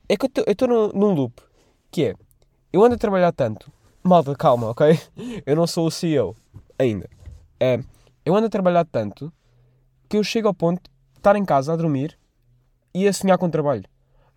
é 0.08 0.16
que 0.16 0.24
eu 0.24 0.44
estou 0.46 0.66
num, 0.66 0.88
num 0.88 1.12
loop 1.12 1.42
que 1.90 2.06
é, 2.06 2.14
eu 2.72 2.82
ando 2.82 2.94
a 2.94 2.98
trabalhar 2.98 3.32
tanto, 3.32 3.70
malta, 4.02 4.34
calma, 4.34 4.70
ok? 4.70 4.98
Eu 5.44 5.54
não 5.54 5.66
sou 5.66 5.86
o 5.86 5.90
CEO 5.90 6.34
ainda. 6.78 7.08
É, 7.60 7.78
eu 8.24 8.34
ando 8.34 8.46
a 8.46 8.50
trabalhar 8.50 8.84
tanto 8.84 9.32
que 10.08 10.16
eu 10.16 10.22
chego 10.22 10.48
ao 10.48 10.54
ponto 10.54 10.82
de 10.82 11.18
estar 11.18 11.34
em 11.34 11.44
casa 11.44 11.72
a 11.72 11.76
dormir 11.76 12.18
e 12.94 13.06
a 13.06 13.12
sonhar 13.12 13.38
com 13.38 13.48
trabalho. 13.50 13.84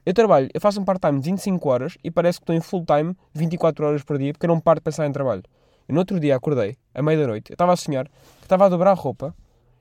Eu 0.05 0.13
trabalho, 0.13 0.50
eu 0.53 0.60
faço 0.60 0.81
um 0.81 0.84
part-time 0.84 1.20
de 1.20 1.29
25 1.29 1.70
horas 1.70 1.98
e 2.03 2.10
parece 2.10 2.39
que 2.39 2.43
estou 2.43 2.55
em 2.55 2.62
full-time 2.62 3.15
24 3.34 3.86
horas 3.86 4.03
por 4.03 4.17
dia 4.17 4.34
porque 4.34 4.46
eu 4.46 4.50
não 4.50 4.60
paro 4.60 4.79
de 4.79 4.84
pensar 4.84 5.05
em 5.05 5.12
trabalho. 5.12 5.43
E 5.88 5.93
no 5.93 6.00
outro 6.00 6.20
dia 6.20 6.36
acordei, 6.36 6.77
à 6.93 7.01
meia 7.01 7.20
da 7.20 7.27
noite, 7.27 7.51
eu 7.51 7.53
estava 7.53 7.74
a 7.74 7.75
sonhar 7.75 8.08
que 8.08 8.43
estava 8.43 8.65
a 8.65 8.70
dobrar 8.70 8.91
a 8.91 8.96
roupa 8.96 9.36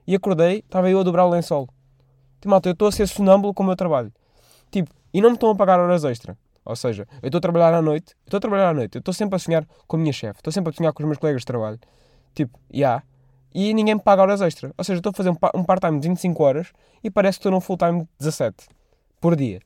e 0.07 0.15
acordei, 0.15 0.59
estava 0.59 0.91
eu 0.91 1.00
a 1.00 1.03
dobrar 1.03 1.25
o 1.25 1.31
lençol. 1.31 1.69
Tipo, 2.41 2.50
malta, 2.50 2.69
eu 2.69 2.73
estou 2.73 2.89
a 2.89 2.93
ser 2.93 3.07
sonâmbulo 3.07 3.55
com 3.55 3.62
o 3.62 3.67
meu 3.67 3.77
trabalho. 3.77 4.12
Tipo, 4.71 4.91
e 5.12 5.21
não 5.21 5.31
me 5.31 5.37
estão 5.37 5.50
a 5.50 5.55
pagar 5.55 5.79
horas 5.79 6.05
extra. 6.05 6.37
Ou 6.65 6.77
seja, 6.77 7.07
eu 7.23 7.29
estou 7.29 7.39
a 7.39 7.41
trabalhar 7.41 7.73
à 7.75 7.81
noite, 7.81 8.15
estou 8.25 8.39
a 8.39 8.41
trabalhar 8.41 8.69
à 8.69 8.75
noite, 8.75 8.97
eu 8.97 8.99
estou 8.99 9.15
sempre 9.15 9.37
a 9.37 9.39
sonhar 9.39 9.67
com 9.87 9.97
a 9.97 10.00
minha 10.00 10.12
chefe, 10.12 10.41
estou 10.41 10.53
sempre 10.53 10.71
a 10.71 10.77
sonhar 10.77 10.93
com 10.93 11.03
os 11.03 11.07
meus 11.07 11.19
colegas 11.19 11.43
de 11.43 11.47
trabalho. 11.47 11.79
Tipo, 12.35 12.59
já. 12.71 12.77
Yeah, 12.77 13.05
e 13.54 13.75
ninguém 13.75 13.95
me 13.95 14.00
paga 14.00 14.23
horas 14.23 14.40
extra. 14.40 14.73
Ou 14.76 14.85
seja, 14.85 14.99
estou 14.99 15.11
a 15.11 15.12
fazer 15.12 15.30
um 15.54 15.64
part-time 15.64 16.00
de 16.00 16.09
25 16.09 16.42
horas 16.42 16.73
e 17.02 17.11
parece 17.11 17.38
que 17.38 17.40
estou 17.40 17.52
num 17.52 17.61
full-time 17.61 18.02
de 18.02 18.09
17 18.19 18.69
por 19.21 19.37
dia. 19.37 19.61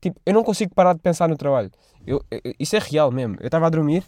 Tipo, 0.00 0.20
eu 0.24 0.32
não 0.32 0.44
consigo 0.44 0.74
parar 0.74 0.92
de 0.92 1.00
pensar 1.00 1.28
no 1.28 1.36
trabalho. 1.36 1.70
Eu, 2.06 2.24
eu, 2.30 2.40
isso 2.58 2.76
é 2.76 2.78
real 2.78 3.10
mesmo. 3.10 3.36
Eu 3.40 3.46
estava 3.46 3.66
a 3.66 3.70
dormir, 3.70 4.04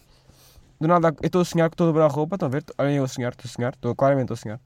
do 0.81 0.89
nada 0.89 1.09
eu 1.21 1.27
estou 1.27 1.43
a 1.43 1.45
sonhar 1.45 1.69
que 1.69 1.75
estou 1.75 1.87
a 1.87 1.91
dobrar 1.91 2.07
a 2.07 2.09
roupa, 2.09 2.37
estão 2.37 2.47
a 2.47 2.51
ver? 2.51 2.65
Olhem 2.79 2.97
eu 2.97 3.05
a 3.05 3.09
sonhar, 3.09 3.33
estou 3.33 3.49
a 3.49 3.53
sonhar, 3.53 3.73
estou 3.75 3.95
claramente 3.95 4.33
a 4.33 4.37
sonhar. 4.37 4.61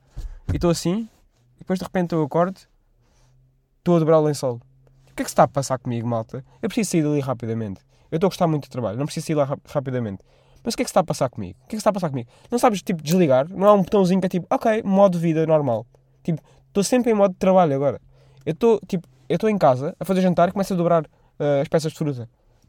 E 0.51 0.55
estou 0.55 0.69
assim, 0.69 1.09
e 1.55 1.59
depois 1.59 1.79
de 1.79 1.85
repente 1.85 2.13
eu 2.13 2.23
acordo, 2.23 2.59
estou 3.79 3.97
a 3.97 3.99
dobrar 3.99 4.19
o 4.19 4.23
lençol. 4.23 4.61
O 5.11 5.15
que 5.15 5.21
é 5.21 5.25
que 5.25 5.29
se 5.29 5.33
está 5.33 5.43
a 5.43 5.47
passar 5.47 5.77
comigo, 5.77 6.07
malta? 6.07 6.43
Eu 6.61 6.69
preciso 6.69 6.91
sair 6.91 7.03
dali 7.03 7.19
rapidamente. 7.19 7.81
Eu 8.11 8.17
estou 8.17 8.27
a 8.27 8.29
gostar 8.29 8.47
muito 8.47 8.67
do 8.67 8.71
trabalho, 8.71 8.97
não 8.97 9.05
preciso 9.05 9.27
sair 9.27 9.35
lá 9.35 9.57
rapidamente. 9.67 10.21
Mas 10.65 10.73
o 10.73 10.77
que 10.77 10.81
é 10.81 10.85
que 10.85 10.89
se 10.89 10.91
está 10.91 11.01
a 11.01 11.03
passar 11.03 11.29
comigo? 11.29 11.57
O 11.63 11.67
que 11.67 11.75
é 11.75 11.77
que 11.77 11.77
se 11.77 11.81
está 11.81 11.91
a 11.91 11.93
passar 11.93 12.09
comigo? 12.09 12.27
Não 12.49 12.57
sabes, 12.57 12.81
tipo, 12.81 13.01
desligar? 13.03 13.47
Não 13.49 13.67
há 13.67 13.73
um 13.73 13.83
botãozinho 13.83 14.19
que 14.19 14.25
é 14.25 14.29
tipo, 14.29 14.47
ok, 14.49 14.81
modo 14.83 15.19
vida 15.19 15.45
normal. 15.45 15.85
Tipo, 16.23 16.41
estou 16.67 16.83
sempre 16.83 17.11
em 17.11 17.13
modo 17.13 17.33
de 17.33 17.37
trabalho 17.37 17.75
agora. 17.75 18.01
Eu 18.43 18.53
estou, 18.53 18.81
tipo, 18.87 19.07
eu 19.29 19.35
estou 19.35 19.49
em 19.49 19.57
casa 19.57 19.95
a 19.99 20.03
fazer 20.03 20.21
jantar 20.21 20.49
e 20.49 20.51
começo 20.51 20.73
a 20.73 20.75
dobrar 20.75 21.03
uh, 21.05 21.61
as 21.61 21.67
peças 21.67 21.91
de 21.91 21.97
fruta. 21.97 22.27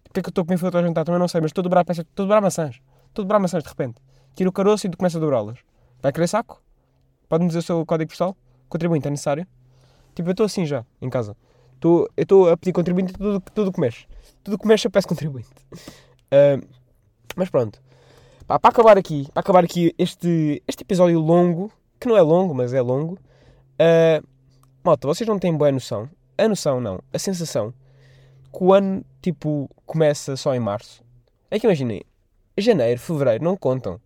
O 0.08 0.12
que 0.12 0.20
é 0.20 0.22
que 0.22 0.28
eu 0.28 0.30
estou 0.30 0.42
a 0.42 0.44
comer 0.44 0.58
fruta 0.58 0.82
jantar? 0.82 1.04
Também 1.04 1.18
não 1.18 1.26
sei, 1.26 1.40
mas 1.40 1.48
estou 1.48 1.62
a 1.62 1.64
dobrar 1.64 1.84
peças, 1.84 2.04
estou 2.04 2.24
a 2.24 2.26
dobrar 2.26 2.40
maçãs. 2.42 2.80
Estou 3.08 3.22
a 3.22 3.24
dobrar 3.24 3.38
maçãs 3.38 3.62
de 3.62 3.68
repente. 3.68 4.00
Tiro 4.34 4.50
o 4.50 4.52
caroço 4.52 4.86
e 4.86 4.90
começo 4.90 5.16
a 5.16 5.20
dobrá-las. 5.20 5.58
Vai 6.02 6.12
querer 6.12 6.26
saco? 6.26 6.62
Pode-me 7.28 7.48
dizer 7.48 7.60
o 7.60 7.62
seu 7.62 7.86
código 7.86 8.10
postal? 8.10 8.36
Contribuinte, 8.68 9.08
é 9.08 9.10
necessário? 9.10 9.46
Tipo, 10.14 10.28
eu 10.28 10.32
estou 10.32 10.46
assim 10.46 10.66
já, 10.66 10.84
em 11.00 11.08
casa. 11.08 11.36
Estou, 11.74 12.08
eu 12.16 12.22
estou 12.22 12.50
a 12.50 12.56
pedir 12.56 12.72
contribuinte 12.72 13.12
tudo, 13.14 13.40
tudo 13.54 13.72
que 13.72 13.80
mexe. 13.80 14.06
Tudo 14.44 14.58
que 14.58 14.66
mexe 14.66 14.86
eu 14.86 14.90
peço 14.90 15.08
contribuinte. 15.08 15.48
Uh, 15.72 16.66
mas 17.36 17.48
pronto. 17.50 17.85
Para 18.46 18.60
acabar 18.62 18.96
aqui, 18.96 19.26
para 19.32 19.40
acabar 19.40 19.64
aqui 19.64 19.92
este, 19.98 20.62
este 20.68 20.82
episódio 20.82 21.18
longo, 21.18 21.72
que 21.98 22.06
não 22.06 22.16
é 22.16 22.22
longo, 22.22 22.54
mas 22.54 22.72
é 22.72 22.80
longo. 22.80 23.14
Uh, 23.74 24.24
malta, 24.84 25.08
vocês 25.08 25.26
não 25.28 25.38
têm 25.38 25.56
boa 25.56 25.72
noção. 25.72 26.08
A 26.38 26.46
noção 26.46 26.80
não, 26.80 27.00
a 27.12 27.18
sensação 27.18 27.74
que 28.56 28.64
o 28.64 28.72
ano, 28.72 29.04
tipo, 29.20 29.68
começa 29.84 30.36
só 30.36 30.54
em 30.54 30.60
março. 30.60 31.02
É 31.50 31.58
que 31.58 31.66
imaginem, 31.66 32.02
janeiro, 32.56 33.00
fevereiro, 33.00 33.42
não 33.42 33.56
contam. 33.56 34.00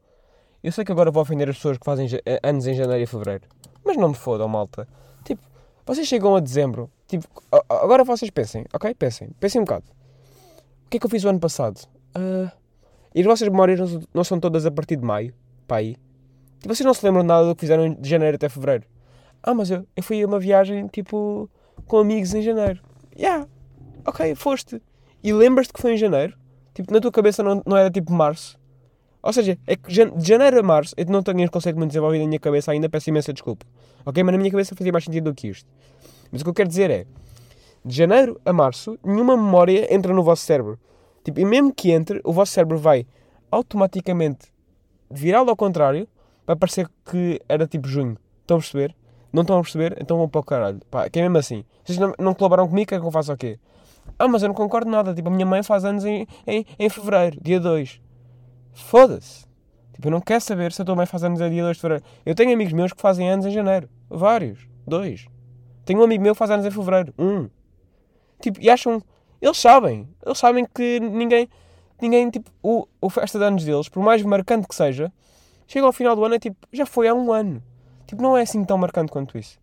Eu 0.63 0.73
sei 0.73 0.85
que 0.85 0.93
agora 0.93 1.11
vou 1.11 1.23
ofender 1.23 1.49
as 1.49 1.57
pessoas 1.57 1.79
que 1.79 1.85
fazem 1.85 2.09
anos 2.43 2.67
em 2.67 2.75
janeiro 2.75 3.03
e 3.03 3.07
fevereiro. 3.07 3.45
Mas 3.85 3.97
não 3.97 4.09
me 4.09 4.15
fodam, 4.15 4.49
malta. 4.49 4.89
Tipo, 5.25 5.43
vocês 5.87 6.07
chegam 6.07 6.35
a 6.35 6.41
dezembro. 6.41 6.91
Tipo, 7.07 7.27
agora 7.69 8.05
vocês 8.05 8.31
pensem, 8.31 8.65
ok? 8.73 8.95
Pensem. 8.95 9.31
Pensem 9.39 9.61
um 9.61 9.65
bocado. 9.65 9.85
O 10.87 10.91
que 10.91 10.97
é 10.97 11.01
que 11.01 11.07
eu 11.07 11.11
fiz 11.11 11.25
o 11.25 11.29
ano 11.29 11.41
passado? 11.41 11.79
Uh, 12.17 12.51
e 13.15 13.21
as 13.21 13.27
vossas 13.27 13.49
memórias 13.49 13.81
não 14.15 14.25
são 14.25 14.39
todas 14.39 14.67
a 14.67 14.71
partir 14.71 14.97
de 14.97 15.05
maio? 15.05 15.35
Pá 15.67 15.77
aí. 15.77 15.97
Tipo, 16.61 16.75
vocês 16.75 16.85
não 16.85 16.95
se 16.95 17.05
lembram 17.05 17.23
nada 17.23 17.47
do 17.49 17.55
que 17.55 17.61
fizeram 17.61 17.95
de 17.95 18.09
janeiro 18.09 18.37
até 18.37 18.49
fevereiro? 18.49 18.85
Ah, 19.43 19.55
mas 19.55 19.71
eu, 19.71 19.87
eu 19.97 20.03
fui 20.03 20.23
a 20.23 20.27
uma 20.27 20.39
viagem, 20.39 20.87
tipo, 20.89 21.49
com 21.87 21.99
amigos 21.99 22.35
em 22.35 22.43
janeiro. 22.43 22.81
Yeah. 23.19 23.47
Ok, 24.05 24.35
foste. 24.35 24.83
E 25.23 25.33
lembras-te 25.33 25.73
que 25.73 25.81
foi 25.81 25.95
em 25.95 25.97
janeiro? 25.97 26.37
Tipo, 26.75 26.93
na 26.93 27.01
tua 27.01 27.11
cabeça 27.11 27.43
não, 27.43 27.63
não 27.67 27.77
era 27.77 27.91
tipo 27.91 28.13
março? 28.13 28.59
Ou 29.23 29.33
seja, 29.33 29.59
é 29.67 29.77
que 29.77 29.91
de 29.91 30.27
janeiro 30.29 30.61
a 30.61 30.63
março 30.63 30.95
eu 30.97 31.05
não 31.07 31.23
tenho 31.23 31.41
este 31.41 31.51
conceito 31.51 31.77
muito 31.77 31.91
desenvolvido 31.91 32.23
na 32.23 32.29
minha 32.29 32.41
cabeça 32.41 32.73
ainda, 32.73 32.89
peço 32.89 33.11
imensa 33.11 33.33
desculpa. 33.33 33.67
Ok? 34.05 34.23
Mas 34.23 34.33
na 34.33 34.39
minha 34.39 34.51
cabeça 34.51 34.75
fazia 34.75 34.93
mais 34.93 35.05
sentido 35.05 35.25
do 35.25 35.35
que 35.35 35.49
isto. 35.49 35.69
Mas 36.33 36.41
o 36.41 36.45
que 36.45 36.51
eu 36.51 36.55
quero 36.55 36.69
dizer 36.69 36.91
é, 36.91 37.07
de 37.85 37.95
janeiro 37.95 38.41
a 38.45 38.53
março, 38.53 38.99
nenhuma 39.05 39.37
memória 39.37 39.93
entra 39.95 40.15
no 40.15 40.23
vosso 40.23 40.45
cérebro. 40.45 40.79
Tipo, 41.25 41.41
e 41.41 41.45
mesmo 41.45 41.73
que 41.73 41.91
entre, 41.91 42.21
o 42.25 42.33
vosso 42.33 42.53
cérebro 42.53 42.79
vai 42.79 43.07
automaticamente 43.51 44.49
virá-lo 45.11 45.51
ao 45.51 45.57
contrário 45.57 46.09
para 46.47 46.57
parecer 46.57 46.89
que 47.05 47.41
era 47.49 47.67
tipo 47.67 47.89
junho. 47.89 48.17
Estão 48.41 48.57
a 48.57 48.61
perceber? 48.61 48.95
Não 49.33 49.43
estão 49.43 49.59
a 49.59 49.63
perceber? 49.63 49.97
Então 50.01 50.17
vão 50.17 50.29
para 50.29 50.41
o 50.41 50.45
caralho. 50.45 50.81
Pá, 50.91 51.09
que 51.09 51.19
é 51.19 51.23
mesmo 51.23 51.39
assim. 51.39 51.65
Vocês 51.85 51.99
não, 51.99 52.13
não 52.19 52.35
colaboram 52.35 52.67
comigo, 52.69 52.89
quer 52.89 53.01
que 53.01 53.07
eu 53.07 53.11
faça 53.11 53.33
o 53.33 53.37
quê? 53.37 53.59
Ah, 54.19 54.27
mas 54.27 54.43
eu 54.43 54.49
não 54.49 54.55
concordo 54.55 54.91
nada. 54.91 55.15
Tipo, 55.15 55.29
a 55.29 55.33
minha 55.33 55.47
mãe 55.47 55.63
faz 55.63 55.85
anos 55.85 56.05
em, 56.05 56.27
em, 56.47 56.65
em 56.79 56.89
fevereiro, 56.89 57.39
dia 57.41 57.61
2. 57.61 58.01
Foda-se. 58.73 59.47
Tipo, 59.93 60.09
eu 60.09 60.11
não 60.11 60.21
quero 60.21 60.41
saber 60.41 60.73
se 60.73 60.83
a 60.83 60.85
tua 60.85 60.97
mãe 60.97 61.07
faz 61.07 61.23
anos 61.23 61.41
em 61.41 61.51
dia 61.51 61.63
2 61.63 61.77
de 61.77 61.81
fevereiro. 61.81 62.05
Eu 62.25 62.35
tenho 62.35 62.53
amigos 62.53 62.73
meus 62.73 62.93
que 62.93 63.01
fazem 63.01 63.29
anos 63.31 63.47
em 63.47 63.51
janeiro. 63.51 63.89
Vários. 64.09 64.67
Dois. 64.87 65.27
Tenho 65.85 66.01
um 66.01 66.05
amigo 66.05 66.23
meu 66.23 66.35
que 66.35 66.39
faz 66.39 66.51
anos 66.51 66.67
em 66.67 66.71
fevereiro. 66.71 67.15
Um. 67.19 67.49
Tipo, 68.41 68.61
e 68.61 68.71
acham. 68.71 69.03
Eles 69.41 69.59
sabem. 69.59 70.09
Eles 70.25 70.39
sabem 70.39 70.67
que 70.67 71.01
ninguém. 71.01 71.49
Ninguém, 72.01 72.31
tipo, 72.31 72.51
o, 72.63 72.87
o 73.01 73.11
festa 73.11 73.39
de 73.39 73.45
anos 73.45 73.65
deles, 73.65 73.89
por 73.89 74.03
mais 74.03 74.23
marcante 74.23 74.67
que 74.67 74.75
seja, 74.75 75.13
chega 75.67 75.85
ao 75.85 75.93
final 75.93 76.17
do 76.17 76.25
ano 76.25 76.35
é 76.35 76.39
tipo, 76.39 76.57
já 76.73 76.87
foi 76.87 77.07
há 77.07 77.15
um 77.15 77.31
ano. 77.31 77.63
Tipo, 78.07 78.23
não 78.23 78.37
é 78.37 78.43
assim 78.43 78.65
tão 78.65 78.79
marcante 78.79 79.13
quanto 79.13 79.37
isso. 79.37 79.59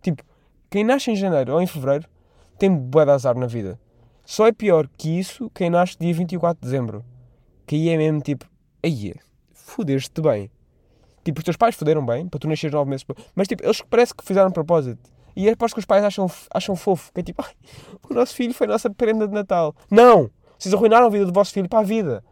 Tipo, 0.00 0.22
quem 0.70 0.84
nasce 0.84 1.10
em 1.10 1.16
janeiro 1.16 1.52
ou 1.52 1.60
em 1.60 1.66
fevereiro 1.66 2.08
tem 2.58 2.74
bué 2.74 3.04
de 3.04 3.10
azar 3.10 3.36
na 3.36 3.46
vida. 3.46 3.78
Só 4.24 4.46
é 4.46 4.52
pior 4.52 4.88
que 4.96 5.18
isso 5.18 5.50
quem 5.54 5.68
nasce 5.68 5.98
dia 5.98 6.14
24 6.14 6.58
de 6.60 6.66
dezembro. 6.66 7.04
Que 7.66 7.76
aí 7.76 7.88
é 7.90 7.96
mesmo 7.98 8.22
tipo, 8.22 8.46
aí 8.82 9.14
fodeste 9.52 10.20
bem. 10.20 10.50
Tipo, 11.24 11.38
os 11.38 11.44
teus 11.44 11.56
pais 11.56 11.74
foderam 11.76 12.04
bem, 12.04 12.26
para 12.26 12.40
tu 12.40 12.48
nasceres 12.48 12.72
nove 12.74 12.90
meses. 12.90 13.04
Mas 13.34 13.46
tipo, 13.46 13.62
eles 13.64 13.82
parece 13.82 14.14
que 14.14 14.24
fizeram 14.24 14.50
propósito. 14.50 15.11
E 15.34 15.48
é 15.48 15.52
aposto 15.52 15.74
que 15.74 15.80
os 15.80 15.86
pais 15.86 16.04
acham, 16.04 16.30
acham 16.52 16.76
fofo. 16.76 17.12
Que 17.12 17.20
é 17.20 17.22
tipo, 17.22 17.44
o 18.08 18.14
nosso 18.14 18.34
filho 18.34 18.52
foi 18.54 18.66
a 18.66 18.70
nossa 18.70 18.90
prenda 18.90 19.26
de 19.26 19.34
Natal. 19.34 19.74
Não! 19.90 20.30
Vocês 20.58 20.74
arruinaram 20.74 21.06
a 21.06 21.10
vida 21.10 21.26
do 21.26 21.32
vosso 21.32 21.52
filho 21.52 21.68
para 21.68 21.80
a 21.80 21.82
vida. 21.82 22.22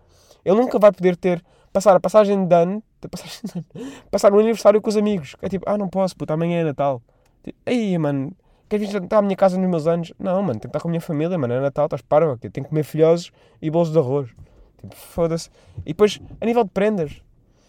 Ele 0.45 0.57
nunca 0.57 0.79
vai 0.79 0.93
poder 0.93 1.17
ter, 1.17 1.45
passar 1.73 1.97
a 1.97 2.01
passagem 2.01 2.47
de 2.47 2.55
ano, 2.55 2.83
passagem 3.11 3.41
de 3.45 3.65
passar 4.11 4.33
um 4.33 4.39
aniversário 4.39 4.81
com 4.81 4.89
os 4.89 4.97
amigos. 4.97 5.37
É 5.43 5.49
tipo, 5.49 5.65
ah, 5.69 5.77
não 5.77 5.89
posso, 5.89 6.17
puta, 6.17 6.35
amanhã 6.35 6.61
é 6.61 6.65
Natal. 6.65 7.03
Tipo, 7.43 7.59
aí, 7.67 7.97
mano, 7.99 8.33
queres 8.69 8.91
vir 8.91 9.03
estar 9.03 9.19
à 9.19 9.23
minha 9.23 9.37
casa 9.37 9.59
nos 9.59 9.69
meus 9.69 9.87
anos? 9.87 10.13
Não, 10.19 10.43
mano, 10.43 10.61
tenho 10.61 10.61
que 10.61 10.67
estar 10.69 10.81
com 10.81 10.89
a 10.89 10.91
minha 10.91 11.01
família, 11.01 11.37
mano, 11.37 11.55
é 11.55 11.61
Natal, 11.61 11.87
estás 11.87 12.03
parvo, 12.03 12.37
tenho 12.39 12.53
que 12.53 12.63
comer 12.63 12.85
filhosos 12.85 13.33
e 13.61 13.71
bolos 13.71 13.91
de 13.91 13.99
arroz. 13.99 14.31
Tipo, 14.81 14.95
foda-se. 14.95 15.51
E 15.81 15.89
depois, 15.89 16.21
a 16.41 16.47
nível 16.47 16.65
de 16.65 16.71
prendas, 16.71 17.13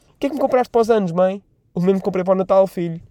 o 0.10 0.20
que 0.20 0.28
é 0.28 0.30
que 0.30 0.36
me 0.36 0.42
compraste 0.42 0.70
para 0.70 0.82
os 0.82 0.90
anos, 0.90 1.12
mãe? 1.12 1.44
O 1.74 1.82
mesmo 1.82 2.00
que 2.00 2.06
comprei 2.06 2.24
para 2.24 2.34
o 2.34 2.38
Natal, 2.38 2.68
filho. 2.68 3.02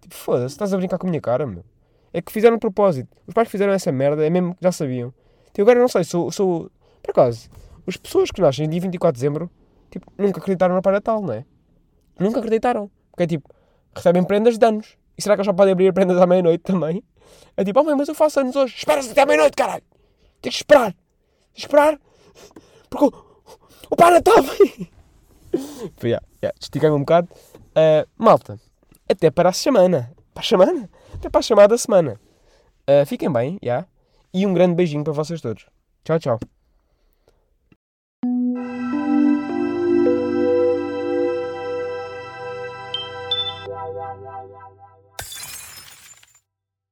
Tipo, 0.00 0.14
foda-se, 0.14 0.54
estás 0.54 0.72
a 0.72 0.76
brincar 0.76 0.98
com 0.98 1.06
a 1.06 1.10
minha 1.10 1.20
cara, 1.20 1.46
meu. 1.46 1.64
É 2.12 2.20
que 2.20 2.32
fizeram 2.32 2.56
de 2.56 2.60
propósito. 2.60 3.08
Os 3.26 3.34
pais 3.34 3.48
fizeram 3.48 3.72
essa 3.72 3.92
merda, 3.92 4.24
é 4.26 4.30
mesmo 4.30 4.54
que 4.54 4.62
já 4.62 4.72
sabiam. 4.72 5.12
Tipo, 5.48 5.62
agora 5.62 5.80
não 5.80 5.88
sei, 5.88 6.04
sou, 6.04 6.30
sou. 6.30 6.70
Por 7.02 7.10
acaso, 7.12 7.48
as 7.86 7.96
pessoas 7.96 8.30
que 8.30 8.40
nascem 8.40 8.68
dia 8.68 8.80
24 8.80 9.14
de 9.14 9.20
dezembro, 9.20 9.50
tipo, 9.90 10.10
nunca 10.18 10.40
acreditaram 10.40 10.74
no 10.74 10.82
Pai 10.82 10.92
Natal, 10.92 11.22
não 11.22 11.34
é? 11.34 11.44
Nunca 12.18 12.40
acreditaram. 12.40 12.90
Porque 13.10 13.22
é 13.24 13.26
tipo, 13.26 13.48
recebem 13.94 14.24
prendas 14.24 14.58
de 14.58 14.66
anos. 14.66 14.96
E 15.16 15.22
será 15.22 15.34
que 15.34 15.40
eles 15.40 15.46
só 15.46 15.52
podem 15.52 15.72
abrir 15.72 15.92
prendas 15.92 16.18
à 16.18 16.26
meia-noite 16.26 16.62
também? 16.62 17.02
É 17.56 17.64
tipo, 17.64 17.80
oh 17.80 17.84
mãe, 17.84 17.94
mas 17.94 18.08
eu 18.08 18.14
faço 18.14 18.40
anos 18.40 18.56
hoje. 18.56 18.74
Espera-se 18.76 19.10
até 19.10 19.24
meia-noite, 19.26 19.56
caralho. 19.56 19.82
Tens 20.40 20.52
que 20.52 20.62
esperar. 20.62 20.94
Esperar. 21.54 21.98
Porque 22.88 23.04
o, 23.04 23.12
o 23.90 23.96
Pai 23.96 24.12
Natal 24.12 24.42
vem. 24.42 24.90
yeah, 26.02 26.24
yeah, 26.42 26.56
Estiquei-me 26.60 26.96
um 26.96 27.00
bocado. 27.00 27.28
Uh, 27.70 28.08
malta, 28.16 28.58
até 29.10 29.30
para 29.30 29.48
a 29.48 29.52
semana. 29.52 30.12
Para 30.32 30.42
a 30.42 30.46
semana? 30.46 30.90
Até 31.14 31.28
para 31.28 31.40
a 31.40 31.42
chamada 31.42 31.76
semana. 31.76 32.20
Uh, 32.88 33.04
fiquem 33.06 33.32
bem, 33.32 33.58
já. 33.62 33.66
Yeah. 33.66 33.88
E 34.32 34.46
um 34.46 34.54
grande 34.54 34.74
beijinho 34.74 35.04
para 35.04 35.12
vocês 35.12 35.40
todos. 35.40 35.66
Tchau, 36.04 36.18
tchau. 36.18 36.59